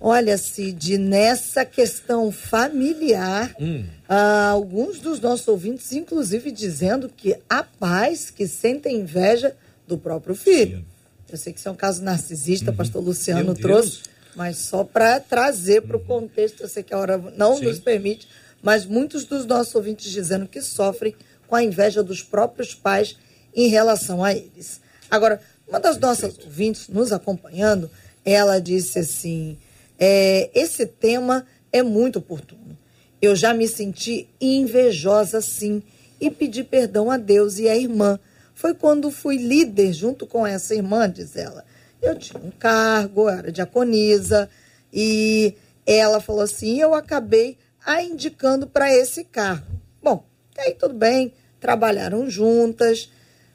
[0.00, 3.84] Olha, Cid, nessa questão familiar, hum.
[4.08, 9.54] ah, alguns dos nossos ouvintes, inclusive, dizendo que há pais que sentem inveja
[9.86, 10.78] do próprio filho.
[10.78, 10.84] Sim.
[11.30, 12.76] Eu sei que isso é um caso narcisista, uhum.
[12.76, 14.00] pastor Luciano trouxe,
[14.36, 16.06] mas só para trazer para o uhum.
[16.06, 17.64] contexto, eu sei que a hora não Sim.
[17.64, 18.28] nos permite,
[18.62, 21.14] mas muitos dos nossos ouvintes dizendo que sofrem
[21.48, 23.16] com a inveja dos próprios pais
[23.54, 24.80] em relação a eles.
[25.10, 27.90] Agora, uma das nossas ouvintes nos acompanhando,
[28.24, 29.58] ela disse assim:
[30.04, 32.76] é, esse tema é muito oportuno.
[33.20, 35.80] Eu já me senti invejosa, sim,
[36.20, 38.18] e pedi perdão a Deus e à irmã.
[38.52, 41.64] Foi quando fui líder junto com essa irmã, diz ela.
[42.02, 44.50] Eu tinha um cargo, era diaconisa,
[44.92, 45.54] e
[45.86, 49.80] ela falou assim: eu acabei a indicando para esse cargo.
[50.02, 50.26] Bom,
[50.58, 53.08] aí tudo bem, trabalharam juntas.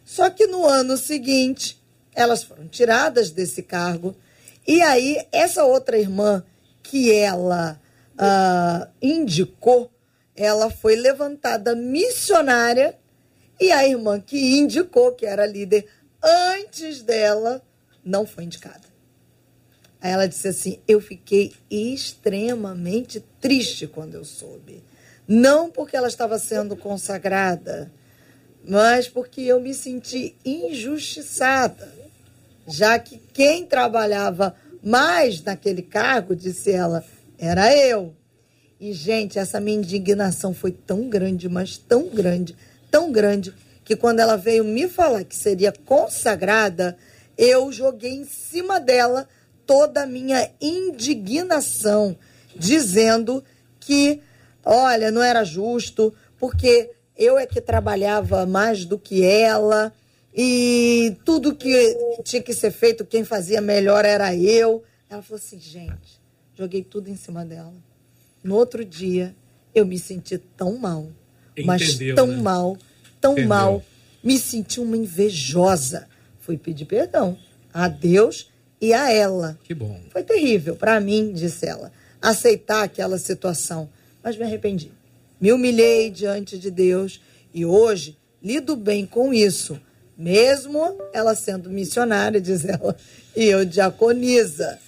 [0.05, 1.77] Só que no ano seguinte,
[2.15, 4.15] elas foram tiradas desse cargo
[4.67, 6.43] e aí, essa outra irmã
[6.83, 7.79] que ela
[8.15, 9.89] uh, indicou,
[10.35, 12.99] ela foi levantada missionária
[13.57, 15.87] e a irmã que indicou, que era líder
[16.21, 17.63] antes dela,
[18.03, 18.85] não foi indicada.
[20.01, 24.83] Aí ela disse assim: Eu fiquei extremamente triste quando eu soube.
[25.25, 27.89] Não porque ela estava sendo consagrada,
[28.67, 31.96] mas porque eu me senti injustiçada
[32.67, 34.53] já que quem trabalhava
[34.83, 37.03] mais naquele cargo, disse ela,
[37.39, 38.13] era eu.
[38.79, 42.55] E, gente, essa minha indignação foi tão grande, mas tão grande,
[42.91, 43.53] tão grande,
[43.83, 46.97] que quando ela veio me falar que seria consagrada,
[47.37, 49.27] eu joguei em cima dela
[49.65, 52.17] toda a minha indignação,
[52.55, 53.43] dizendo
[53.79, 54.21] que,
[54.63, 59.91] olha, não era justo, porque eu é que trabalhava mais do que ela
[60.39, 64.83] e tudo que tinha que ser feito, quem fazia melhor era eu.
[65.09, 66.21] Ela falou assim, gente,
[66.53, 67.73] joguei tudo em cima dela.
[68.43, 69.35] No outro dia,
[69.73, 71.07] eu me senti tão mal,
[71.53, 72.35] Entendeu, mas tão né?
[72.35, 72.77] mal,
[73.19, 73.49] tão Entendeu.
[73.49, 73.83] mal,
[74.23, 76.07] me senti uma invejosa.
[76.39, 77.35] Fui pedir perdão
[77.73, 79.57] a Deus e a ela.
[79.63, 79.99] Que bom.
[80.11, 83.89] Foi terrível para mim, disse ela, aceitar aquela situação,
[84.23, 84.91] mas me arrependi.
[85.41, 87.19] Me humilhei diante de Deus
[87.51, 89.81] e hoje lido bem com isso
[90.17, 92.95] mesmo ela sendo missionária, diz ela,
[93.35, 94.79] e eu diaconisa.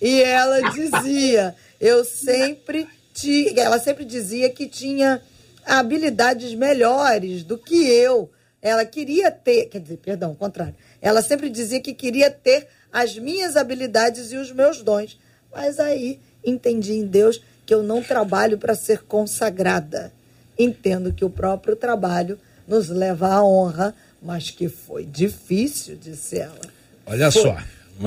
[0.00, 5.20] E ela dizia, eu sempre tinha, ela sempre dizia que tinha
[5.66, 8.30] habilidades melhores do que eu.
[8.62, 10.74] Ela queria ter, quer dizer, perdão, contrário.
[11.00, 15.18] Ela sempre dizia que queria ter as minhas habilidades e os meus dons.
[15.52, 20.12] Mas aí entendi em Deus que eu não trabalho para ser consagrada.
[20.58, 26.60] Entendo que o próprio trabalho nos leva à honra, mas que foi difícil, disse ela.
[27.06, 27.42] Olha foi.
[27.42, 27.56] só.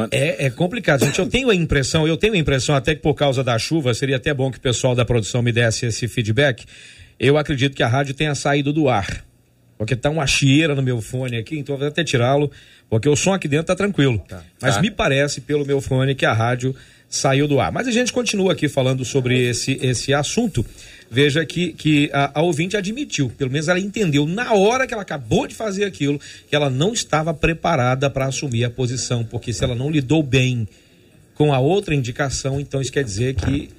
[0.10, 1.20] É, é, complicado, gente.
[1.20, 4.16] Eu tenho a impressão, eu tenho a impressão até que por causa da chuva, seria
[4.16, 6.66] até bom que o pessoal da produção me desse esse feedback.
[7.20, 9.26] Eu acredito que a rádio tenha saído do ar.
[9.78, 12.52] Porque tá uma chieira no meu fone aqui, então eu vou até tirá-lo,
[12.88, 14.24] porque o som aqui dentro tá tranquilo.
[14.28, 14.44] Tá.
[14.62, 14.82] Mas tá.
[14.82, 16.76] me parece, pelo meu fone, que a rádio
[17.10, 17.72] saiu do ar.
[17.72, 20.64] Mas a gente continua aqui falando sobre esse, esse assunto.
[21.14, 25.04] Veja que, que a, a ouvinte admitiu, pelo menos ela entendeu na hora que ela
[25.04, 29.62] acabou de fazer aquilo, que ela não estava preparada para assumir a posição, porque se
[29.62, 30.66] ela não lidou bem
[31.36, 33.70] com a outra indicação, então isso quer dizer que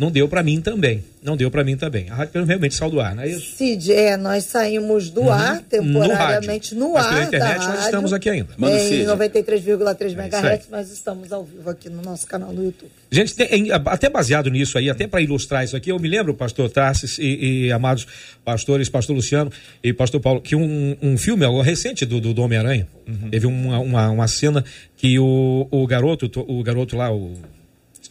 [0.00, 1.04] não deu para mim também.
[1.22, 2.08] Não deu para mim também.
[2.08, 3.54] A rádio realmente saiu do ar, não é isso?
[3.54, 5.30] Cid, é, nós saímos do uhum.
[5.30, 7.02] ar temporariamente no, no ar.
[7.02, 8.48] Mas pela internet nós rádio, estamos aqui ainda.
[8.56, 12.90] Manda em 93,3 MHz, nós estamos ao vivo aqui no nosso canal no YouTube.
[13.10, 16.70] Gente, tem, até baseado nisso aí, até para ilustrar isso aqui, eu me lembro, pastor
[16.70, 18.06] Tarsis e, e, amados
[18.42, 19.52] pastores, pastor Luciano
[19.84, 23.28] e pastor Paulo, que um, um filme recente do, do, do Homem-Aranha, uhum.
[23.28, 24.64] teve uma, uma, uma, cena
[24.96, 27.36] que o, o garoto, o garoto lá, o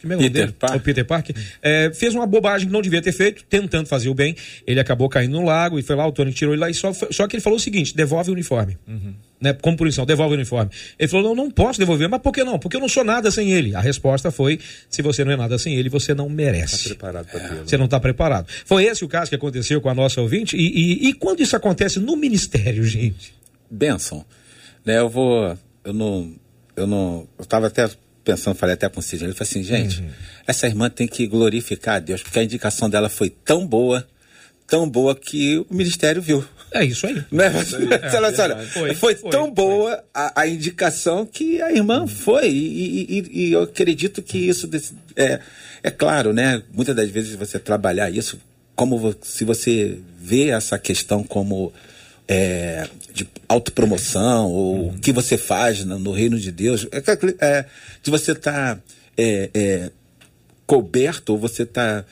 [0.04, 0.76] é Peter Parker.
[0.76, 1.06] O Peter
[1.62, 4.34] é, fez uma bobagem que não devia ter feito, tentando fazer o bem.
[4.66, 6.70] Ele acabou caindo no lago e foi lá, o Tony tirou ele lá.
[6.70, 8.78] E só, só que ele falou o seguinte: devolve o uniforme.
[8.86, 9.14] Uhum.
[9.40, 10.70] Né, como punição, devolve o uniforme.
[10.98, 12.58] Ele falou: não, não posso devolver, mas por que não?
[12.58, 13.74] Porque eu não sou nada sem ele.
[13.74, 16.88] A resposta foi: se você não é nada sem ele, você não merece.
[16.90, 17.62] Tá preparado para é.
[17.64, 18.46] Você não está preparado.
[18.66, 20.56] Foi esse o caso que aconteceu com a nossa ouvinte.
[20.56, 23.34] E, e, e quando isso acontece no ministério, gente?
[23.70, 24.24] Benção.
[24.84, 25.56] Né, eu vou.
[25.84, 26.34] Eu não.
[26.76, 27.28] Eu não.
[27.38, 27.88] Eu estava até
[28.24, 30.10] pensando, falei até com o Sidney, ele falou assim, gente, uhum.
[30.46, 34.06] essa irmã tem que glorificar a Deus, porque a indicação dela foi tão boa,
[34.66, 36.44] tão boa que o ministério viu.
[36.72, 37.24] É isso aí.
[37.32, 37.46] Né?
[37.46, 42.06] É, foi, foi, foi, tão boa a, a, indicação que a irmã uhum.
[42.06, 42.48] foi.
[42.48, 44.70] E, e, e, eu acredito que isso
[45.16, 45.40] é,
[45.82, 46.62] é claro, né?
[46.72, 48.38] Muitas das vezes você trabalhar isso,
[48.76, 51.72] como se você vê essa questão como
[52.32, 57.02] é, de autopromoção, ou o que você faz no, no, reino de Deus, é,
[57.44, 57.64] é
[58.00, 58.82] de você estar tá,
[59.18, 59.90] é, é,
[60.64, 62.04] coberto, ou você está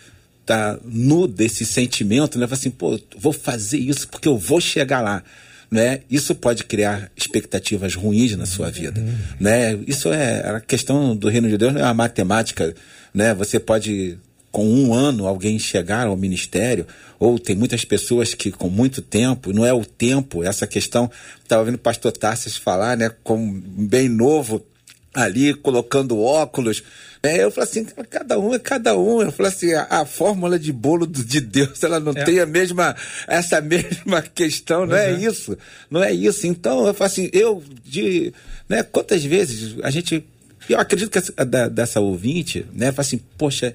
[0.44, 2.48] tá nu desse sentimento, né?
[2.50, 5.22] Assim, pô, vou fazer isso porque eu vou chegar lá.
[5.70, 6.00] Né?
[6.10, 9.04] Isso pode criar expectativas ruins na sua vida,
[9.38, 9.78] né?
[9.86, 12.74] Isso é a questão do reino de Deus, não é uma matemática,
[13.12, 13.34] né?
[13.34, 14.18] Você pode
[14.58, 16.84] com um ano alguém chegar ao ministério,
[17.16, 21.08] ou tem muitas pessoas que com muito tempo, não é o tempo, essa questão,
[21.40, 24.66] estava vendo o pastor Tarsis falar, né, com bem novo,
[25.14, 26.82] ali colocando óculos.
[27.22, 29.22] É, eu falei assim, cada um é cada um.
[29.22, 32.24] Eu falei assim, a, a fórmula de bolo de Deus, ela não é.
[32.24, 32.96] tem a mesma,
[33.28, 35.56] essa mesma questão, não é, é, isso.
[35.88, 36.48] Não é isso.
[36.48, 38.34] Então, eu falo assim, eu, de,
[38.68, 40.26] né, quantas vezes a gente,
[40.68, 43.72] eu acredito que essa, da, dessa ouvinte, né, fala assim, poxa,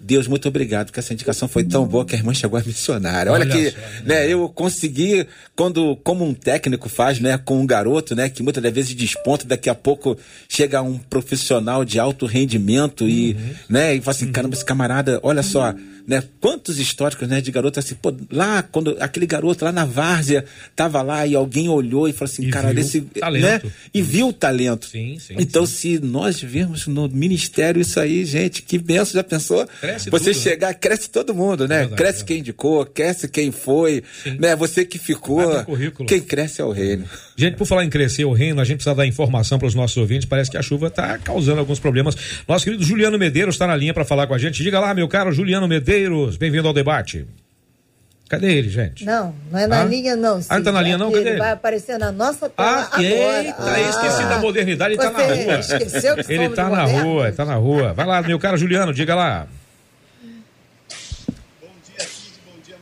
[0.00, 3.30] Deus, muito obrigado, porque essa indicação foi tão boa que a irmã chegou a missionária.
[3.30, 7.66] Olha, Olha que, só, né, eu consegui, quando, como um técnico faz, né, com um
[7.66, 10.16] garoto, né, que muitas das vezes desponta, daqui a pouco
[10.48, 13.54] chega um profissional de alto rendimento e, uhum.
[13.68, 15.74] né, e fala assim, caramba, esse camarada, olha só,
[16.10, 16.24] né?
[16.40, 20.44] Quantos históricos, né, de garoto assim, pô, lá quando aquele garoto lá na várzea
[20.74, 23.06] tava lá e alguém olhou e falou assim, e cara, esse,
[23.40, 23.62] né?
[23.94, 24.86] E viu o talento.
[24.86, 25.36] Sim, sim.
[25.38, 25.98] Então, sim.
[25.98, 29.68] se nós vemos no ministério isso aí, gente, que benção, já pensou?
[29.90, 30.42] Cresce Você tudo, né?
[30.42, 31.80] chegar, cresce todo mundo, né?
[31.80, 34.36] Verdade, cresce quem indicou, cresce quem foi, sim.
[34.38, 34.54] né?
[34.56, 35.64] Você que ficou.
[36.06, 37.04] Quem cresce é o reino.
[37.36, 39.96] Gente, por falar em crescer o reino, a gente precisa dar informação para os nossos
[39.96, 40.26] ouvintes.
[40.26, 42.16] Parece que a chuva está causando alguns problemas.
[42.46, 44.62] Nosso querido Juliano Medeiros está na linha para falar com a gente.
[44.62, 47.26] Diga lá, meu caro Juliano Medeiros, bem-vindo ao debate.
[48.30, 49.04] Cadê ele, gente?
[49.04, 49.84] Não, não é na ah?
[49.84, 50.40] linha, não.
[50.48, 51.10] Ah, não tá na linha, não?
[51.10, 51.38] Cadê ele?
[51.38, 53.42] vai aparecer na nossa tela ah, agora.
[53.42, 55.58] Eita, ah, esqueci da modernidade, ele tá na rua.
[55.58, 57.92] Esqueceu que Ele tá na rua, tá na rua.
[57.92, 59.48] Vai lá, meu caro Juliano, diga lá.
[61.60, 62.76] Bom dia, Cid, bom dia,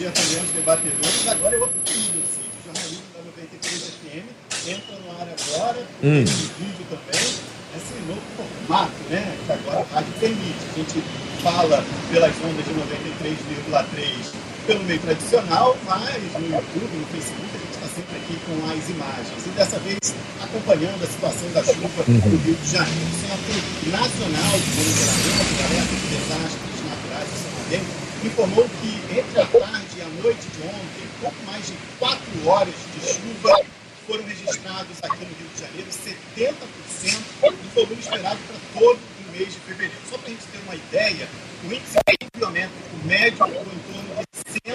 [0.00, 1.28] Também aos debatedores.
[1.28, 2.48] Agora é outro vídeo, Cid.
[2.64, 4.24] Jornalismo da 93 FM
[4.66, 6.24] entra no ar agora, hum.
[6.24, 7.28] tem vídeo também.
[7.76, 10.56] Esse novo formato, né, que agora a rádio permite.
[10.72, 11.04] A gente
[11.42, 17.74] fala pelas ondas de 93,3 pelo meio tradicional, mas no YouTube, no Facebook, a gente
[17.76, 19.46] está sempre aqui com as imagens.
[19.46, 19.98] E dessa vez
[20.40, 22.14] acompanhando a situação da chuva uhum.
[22.14, 23.04] no Rio de Janeiro.
[23.04, 29.18] O Centro Nacional de Monitoramento de Alerta de Desastres Naturais de São Madero informou que
[29.18, 29.89] entre a tarde
[30.22, 33.64] noite de ontem, pouco mais de 4 horas de chuva
[34.06, 38.98] foram registrados aqui no Rio de Janeiro, 70% do volume esperado para todo
[39.32, 39.94] mês de fevereiro.
[40.10, 41.28] Só para a gente ter uma ideia,
[41.64, 41.98] o índice
[42.30, 44.72] pluviométrico médio foi em torno de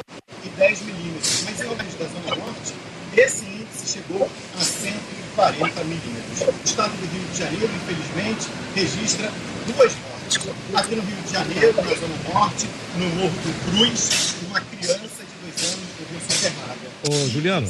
[0.56, 2.74] 110 milímetros, mas em lugares da Zona Norte,
[3.18, 6.42] esse índice chegou a 140 milímetros.
[6.42, 9.32] O estado do Rio de de Janeiro, infelizmente, registra
[9.68, 10.40] duas mortes.
[10.74, 15.36] Aqui no Rio de Janeiro, na Zona Norte, no Morro do Cruz, uma criança de
[15.44, 16.15] dois anos morreu soterrada.
[17.10, 17.68] Ô, Juliano.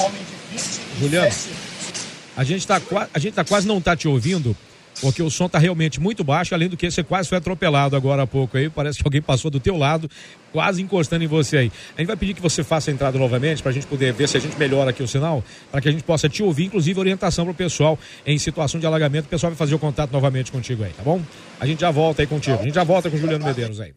[0.00, 1.34] Homem de 20 Juliano,
[2.36, 2.80] a gente está
[3.12, 4.56] a gente tá quase não tá te ouvindo,
[5.00, 8.22] porque o som tá realmente muito baixo, além do que você quase foi atropelado agora
[8.22, 10.10] há pouco aí, parece que alguém passou do teu lado,
[10.56, 11.72] quase encostando em você aí.
[11.94, 14.26] A gente vai pedir que você faça a entrada novamente para a gente poder ver
[14.26, 16.98] se a gente melhora aqui o sinal, para que a gente possa te ouvir, inclusive
[16.98, 19.26] orientação para o pessoal em situação de alagamento.
[19.26, 21.20] O pessoal vai fazer o contato novamente contigo aí, tá bom?
[21.60, 22.58] A gente já volta aí contigo.
[22.58, 23.92] A gente já volta com o Juliano Medeiros aí.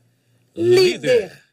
[0.55, 0.93] líder.
[0.93, 1.48] líder.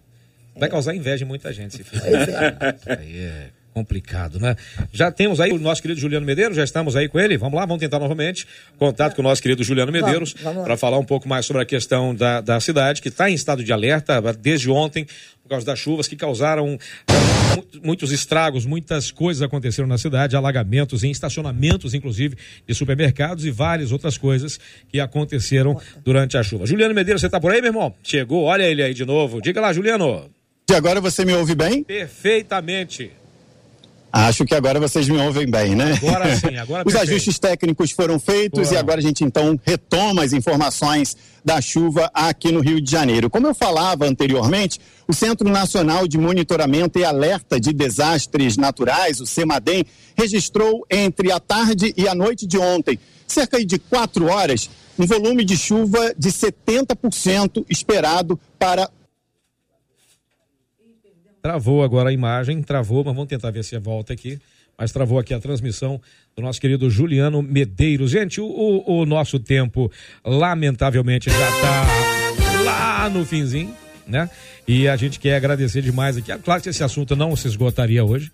[0.56, 2.14] Vai causar inveja em muita gente se fizer.
[2.14, 2.76] É.
[2.76, 4.56] Isso aí é complicado, né?
[4.92, 7.38] Já temos aí o nosso querido Juliano Medeiros, já estamos aí com ele.
[7.38, 8.48] Vamos lá, vamos tentar novamente
[8.78, 12.14] contato com o nosso querido Juliano Medeiros para falar um pouco mais sobre a questão
[12.14, 15.08] da, da cidade, que está em estado de alerta desde ontem,
[15.44, 16.80] por causa das chuvas que causaram
[17.10, 23.52] eh, muitos estragos, muitas coisas aconteceram na cidade, alagamentos em estacionamentos, inclusive, de supermercados e
[23.52, 26.66] várias outras coisas que aconteceram durante a chuva.
[26.66, 27.94] Juliano Medeiros, você está por aí, meu irmão?
[28.02, 29.42] Chegou, olha ele aí de novo.
[29.42, 30.30] Diga lá, Juliano.
[30.72, 31.84] E agora você me ouve bem?
[31.84, 33.12] Perfeitamente.
[34.16, 36.00] Acho que agora vocês me ouvem bem, né?
[36.00, 38.76] Agora sim, agora Os ajustes técnicos foram feitos Boa.
[38.76, 43.28] e agora a gente então retoma as informações da chuva aqui no Rio de Janeiro.
[43.28, 49.26] Como eu falava anteriormente, o Centro Nacional de Monitoramento e Alerta de Desastres Naturais, o
[49.26, 49.84] CEMADEM,
[50.16, 55.44] registrou entre a tarde e a noite de ontem, cerca de quatro horas, um volume
[55.44, 58.88] de chuva de 70% esperado para
[61.44, 64.40] Travou agora a imagem, travou, mas vamos tentar ver se volta aqui.
[64.78, 66.00] Mas travou aqui a transmissão
[66.34, 68.12] do nosso querido Juliano Medeiros.
[68.12, 69.92] Gente, o, o, o nosso tempo,
[70.24, 73.76] lamentavelmente, já está lá no finzinho,
[74.08, 74.30] né?
[74.66, 76.32] E a gente quer agradecer demais aqui.
[76.38, 78.32] Claro que esse assunto não se esgotaria hoje.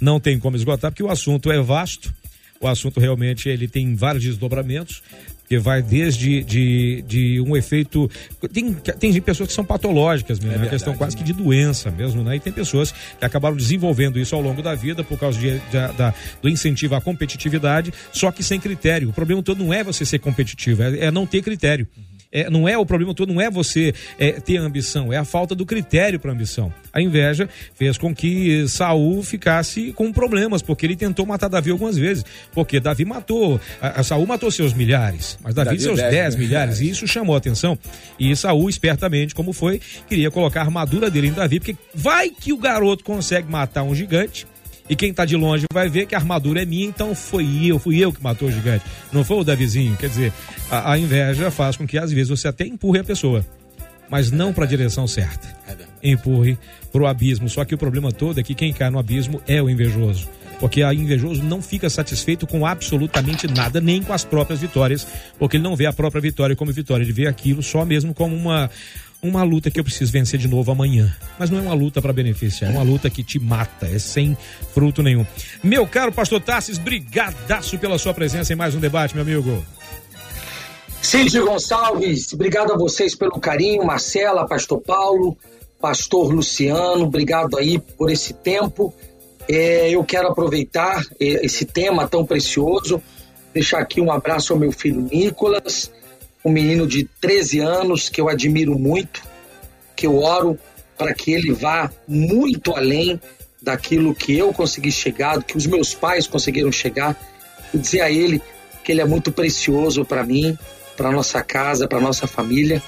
[0.00, 2.10] Não tem como esgotar, porque o assunto é vasto.
[2.58, 5.02] O assunto realmente ele tem vários desdobramentos
[5.48, 8.10] que vai desde de, de um efeito.
[8.52, 12.22] Tem, tem pessoas que são patológicas mesmo, é uma questão quase que de doença mesmo,
[12.22, 12.36] né?
[12.36, 15.92] E tem pessoas que acabaram desenvolvendo isso ao longo da vida por causa de, de,
[15.96, 19.10] da, do incentivo à competitividade, só que sem critério.
[19.10, 21.86] O problema todo não é você ser competitivo, é, é não ter critério.
[21.96, 22.15] Uhum.
[22.30, 25.54] É, não é o problema todo, não é você é, ter ambição, é a falta
[25.54, 26.72] do critério para ambição.
[26.92, 31.96] A inveja fez com que Saul ficasse com problemas, porque ele tentou matar Davi algumas
[31.96, 32.24] vezes.
[32.52, 36.36] Porque Davi matou, a, a Saul matou seus milhares, mas Davi, Davi seus 10, 10
[36.36, 37.78] milhares, e isso chamou a atenção.
[38.18, 42.52] E Saul, espertamente, como foi, queria colocar a armadura dele em Davi, porque vai que
[42.52, 44.46] o garoto consegue matar um gigante
[44.88, 47.78] e quem está de longe vai ver que a armadura é minha, então foi eu,
[47.78, 48.84] fui eu que matou o gigante.
[49.12, 49.96] Não foi o Davizinho.
[49.96, 50.32] Quer dizer,
[50.70, 53.44] a, a inveja faz com que às vezes você até empurre a pessoa.
[54.08, 55.48] mas não para a direção certa.
[56.02, 56.58] Empurre
[56.92, 57.48] para o abismo.
[57.48, 60.28] Só que o problema todo é que quem cai no abismo é o invejoso.
[60.58, 65.06] Porque o invejoso não fica satisfeito com absolutamente nada, nem com as próprias vitórias,
[65.38, 68.34] porque ele não vê a própria vitória como vitória, ele vê aquilo só mesmo como
[68.34, 68.70] uma,
[69.26, 71.14] uma luta que eu preciso vencer de novo amanhã.
[71.38, 74.36] Mas não é uma luta para beneficiar, é uma luta que te mata, é sem
[74.72, 75.26] fruto nenhum.
[75.62, 79.64] Meu caro pastor Tassis, brigadaço pela sua presença em mais um debate, meu amigo.
[81.02, 85.36] Cid Gonçalves, obrigado a vocês pelo carinho, Marcela, pastor Paulo,
[85.80, 88.92] pastor Luciano, obrigado aí por esse tempo.
[89.48, 93.00] É, eu quero aproveitar é, esse tema tão precioso,
[93.54, 95.92] deixar aqui um abraço ao meu filho Nicolas,
[96.46, 99.20] um menino de 13 anos que eu admiro muito,
[99.96, 100.56] que eu oro
[100.96, 103.20] para que ele vá muito além
[103.60, 107.18] daquilo que eu consegui chegar, que os meus pais conseguiram chegar,
[107.74, 108.40] e dizer a ele
[108.84, 110.56] que ele é muito precioso para mim,
[110.96, 112.80] para nossa casa, para nossa família,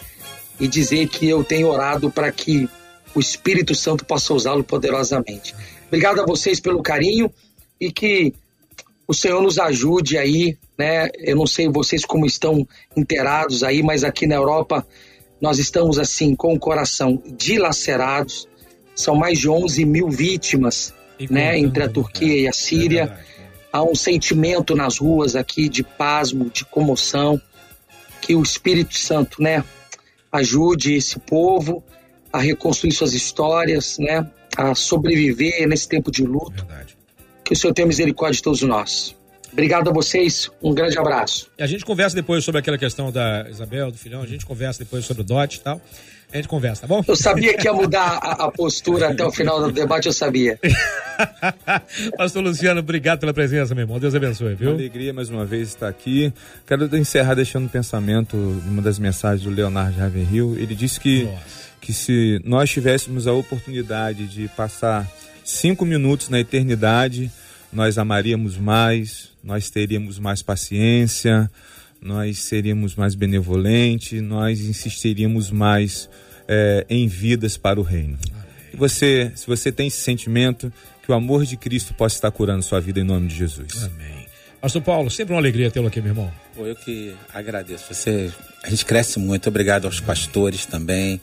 [0.60, 2.68] e dizer que eu tenho orado para que
[3.12, 5.52] o Espírito Santo possa usá-lo poderosamente.
[5.88, 7.28] Obrigado a vocês pelo carinho
[7.80, 8.32] e que
[9.08, 11.08] o Senhor nos ajude aí, né?
[11.18, 14.86] Eu não sei vocês como estão inteirados aí, mas aqui na Europa
[15.40, 18.46] nós estamos assim com o coração dilacerados.
[18.94, 20.92] São mais de 11 mil vítimas,
[21.30, 21.58] né?
[21.58, 23.18] Entre a Turquia e a Síria.
[23.24, 23.38] É
[23.72, 27.40] Há um sentimento nas ruas aqui de pasmo, de comoção.
[28.20, 29.64] Que o Espírito Santo, né?
[30.30, 31.82] Ajude esse povo
[32.30, 34.30] a reconstruir suas histórias, né?
[34.58, 36.64] a sobreviver nesse tempo de luto.
[36.66, 36.97] Verdade.
[37.48, 39.16] Que o Senhor tenha misericórdia de todos nós.
[39.50, 41.50] Obrigado a vocês, um grande abraço.
[41.58, 44.80] E a gente conversa depois sobre aquela questão da Isabel, do filhão, a gente conversa
[44.80, 45.80] depois sobre o DOT e tal.
[46.30, 47.02] A gente conversa, tá bom?
[47.08, 50.60] Eu sabia que ia mudar a, a postura até o final do debate, eu sabia.
[52.18, 53.98] Pastor Luciano, obrigado pela presença, meu irmão.
[53.98, 54.68] Deus abençoe, viu?
[54.68, 56.30] Uma alegria mais uma vez estar aqui.
[56.66, 60.54] Quero encerrar deixando um pensamento, uma das mensagens do Leonardo Ravenhill.
[60.58, 65.10] Ele disse que Nossa que se nós tivéssemos a oportunidade de passar
[65.48, 67.30] cinco minutos na eternidade,
[67.72, 71.50] nós amaríamos mais, nós teríamos mais paciência,
[72.00, 76.08] nós seríamos mais benevolentes, nós insistiríamos mais
[76.46, 78.18] é, em vidas para o reino.
[78.72, 80.70] E você, se você tem esse sentimento,
[81.02, 83.84] que o amor de Cristo possa estar curando sua vida em nome de Jesus.
[83.84, 84.28] Amém.
[84.60, 86.32] Pastor Paulo, sempre uma alegria tê-lo aqui, meu irmão.
[86.58, 87.94] Eu que agradeço.
[87.94, 88.30] Você,
[88.62, 89.48] a gente cresce muito.
[89.48, 91.20] Obrigado aos pastores também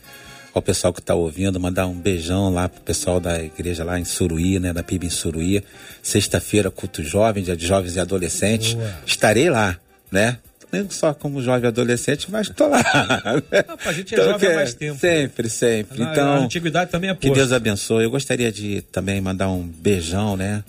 [0.56, 4.06] ao pessoal que está ouvindo, mandar um beijão lá pro pessoal da igreja lá em
[4.06, 5.62] Suruí, né, da PIB em Suruí.
[6.02, 8.74] Sexta-feira, culto jovem, dia de jovens e adolescentes.
[8.74, 8.96] Boa.
[9.06, 9.78] Estarei lá,
[10.10, 10.38] né?
[10.72, 12.82] Nem só como jovem adolescente, mas estou lá.
[13.68, 14.98] Não, a gente é então, jovem há mais tempo.
[14.98, 16.00] Sempre, sempre.
[16.00, 17.28] Não, então, a antiguidade também é posto.
[17.28, 18.06] Que Deus abençoe.
[18.06, 20.64] Eu gostaria de também mandar um beijão, né?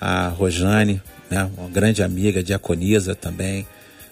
[0.00, 1.50] A Rojane, né?
[1.58, 3.66] Uma grande amiga, diaconisa também,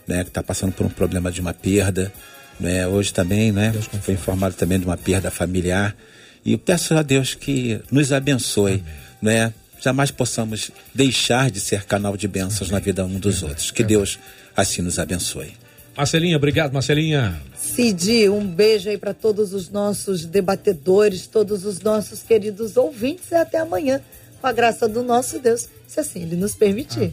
[0.08, 0.24] né?
[0.24, 2.12] Que está passando por um problema de uma perda.
[2.60, 2.86] Né?
[2.86, 3.72] Hoje também, né?
[4.02, 5.96] Foi informado também de uma perda familiar.
[6.44, 8.82] E peço a Deus que nos abençoe,
[9.20, 9.52] né?
[9.80, 12.72] Jamais possamos deixar de ser canal de bênçãos Amém.
[12.72, 13.70] na vida um dos outros.
[13.70, 14.18] Que Deus
[14.54, 15.52] assim nos abençoe.
[15.96, 17.40] Marcelinha, obrigado, Marcelinha.
[17.58, 23.34] Cid, um beijo aí para todos os nossos debatedores, todos os nossos queridos ouvintes e
[23.34, 24.00] até amanhã,
[24.40, 27.12] com a graça do nosso Deus, se assim ele nos permitir.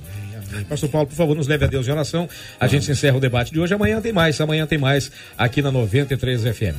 [0.51, 0.65] Amém.
[0.65, 2.29] Pastor Paulo, por favor, nos leve a Deus em oração.
[2.59, 3.73] A gente encerra o debate de hoje.
[3.73, 4.39] Amanhã tem mais.
[4.39, 6.77] Amanhã tem mais aqui na 93 FM.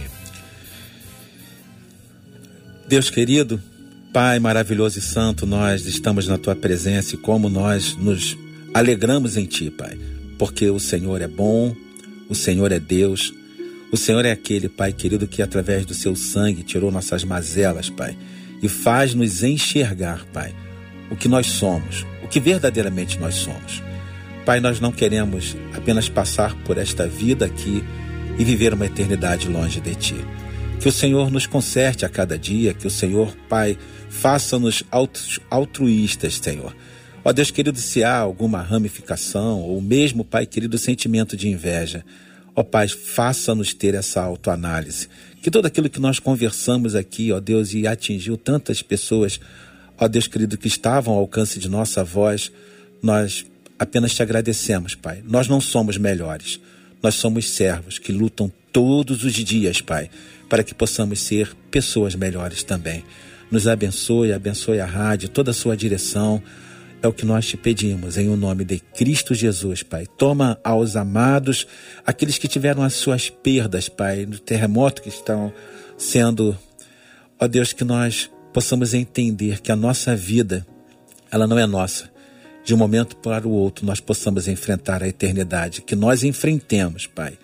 [2.88, 3.62] Deus querido,
[4.12, 8.36] Pai maravilhoso e santo, nós estamos na tua presença e como nós nos
[8.72, 9.98] alegramos em ti, Pai.
[10.38, 11.76] Porque o Senhor é bom,
[12.28, 13.32] o Senhor é Deus.
[13.92, 18.16] O Senhor é aquele, Pai querido, que através do seu sangue tirou nossas mazelas, Pai,
[18.62, 20.54] e faz-nos enxergar, Pai,
[21.10, 23.82] o que nós somos, o que verdadeiramente nós somos.
[24.44, 27.82] Pai, nós não queremos apenas passar por esta vida aqui
[28.38, 30.16] e viver uma eternidade longe de Ti.
[30.78, 33.78] Que o Senhor nos conserte a cada dia, que o Senhor, Pai,
[34.10, 34.84] faça-nos
[35.50, 36.76] altruístas, Senhor.
[37.24, 42.04] Ó Deus querido, se há alguma ramificação, ou mesmo, Pai querido, sentimento de inveja,
[42.54, 45.08] ó Pai, faça-nos ter essa autoanálise.
[45.42, 49.40] Que tudo aquilo que nós conversamos aqui, ó Deus, e atingiu tantas pessoas,
[50.00, 52.52] Ó Deus querido, que estavam ao alcance de nossa voz,
[53.02, 53.44] nós
[53.78, 55.22] apenas te agradecemos, Pai.
[55.26, 56.60] Nós não somos melhores.
[57.02, 60.10] Nós somos servos que lutam todos os dias, Pai,
[60.48, 63.04] para que possamos ser pessoas melhores também.
[63.50, 66.42] Nos abençoe, abençoe a rádio, toda a sua direção.
[67.00, 70.06] É o que nós te pedimos, em o nome de Cristo Jesus, Pai.
[70.18, 71.66] Toma aos amados,
[72.04, 75.52] aqueles que tiveram as suas perdas, Pai, no terremoto que estão
[75.96, 76.58] sendo.
[77.38, 78.28] Ó Deus, que nós
[78.58, 80.66] possamos entender que a nossa vida,
[81.30, 82.10] ela não é nossa.
[82.64, 85.80] De um momento para o outro, nós possamos enfrentar a eternidade.
[85.80, 87.38] Que nós enfrentemos, Pai,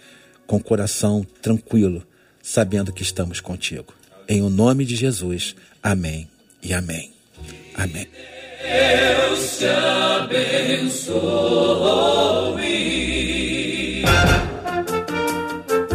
[0.45, 2.05] com o coração tranquilo,
[2.43, 3.95] sabendo que estamos contigo.
[4.29, 5.55] Em o nome de Jesus.
[5.81, 6.29] Amém
[6.61, 7.13] e amém.
[7.77, 8.09] Amém.
[8.61, 11.15] Deus te abençoe.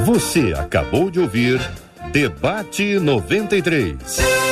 [0.05, 1.59] Você acabou de ouvir
[2.13, 4.48] Debate 93.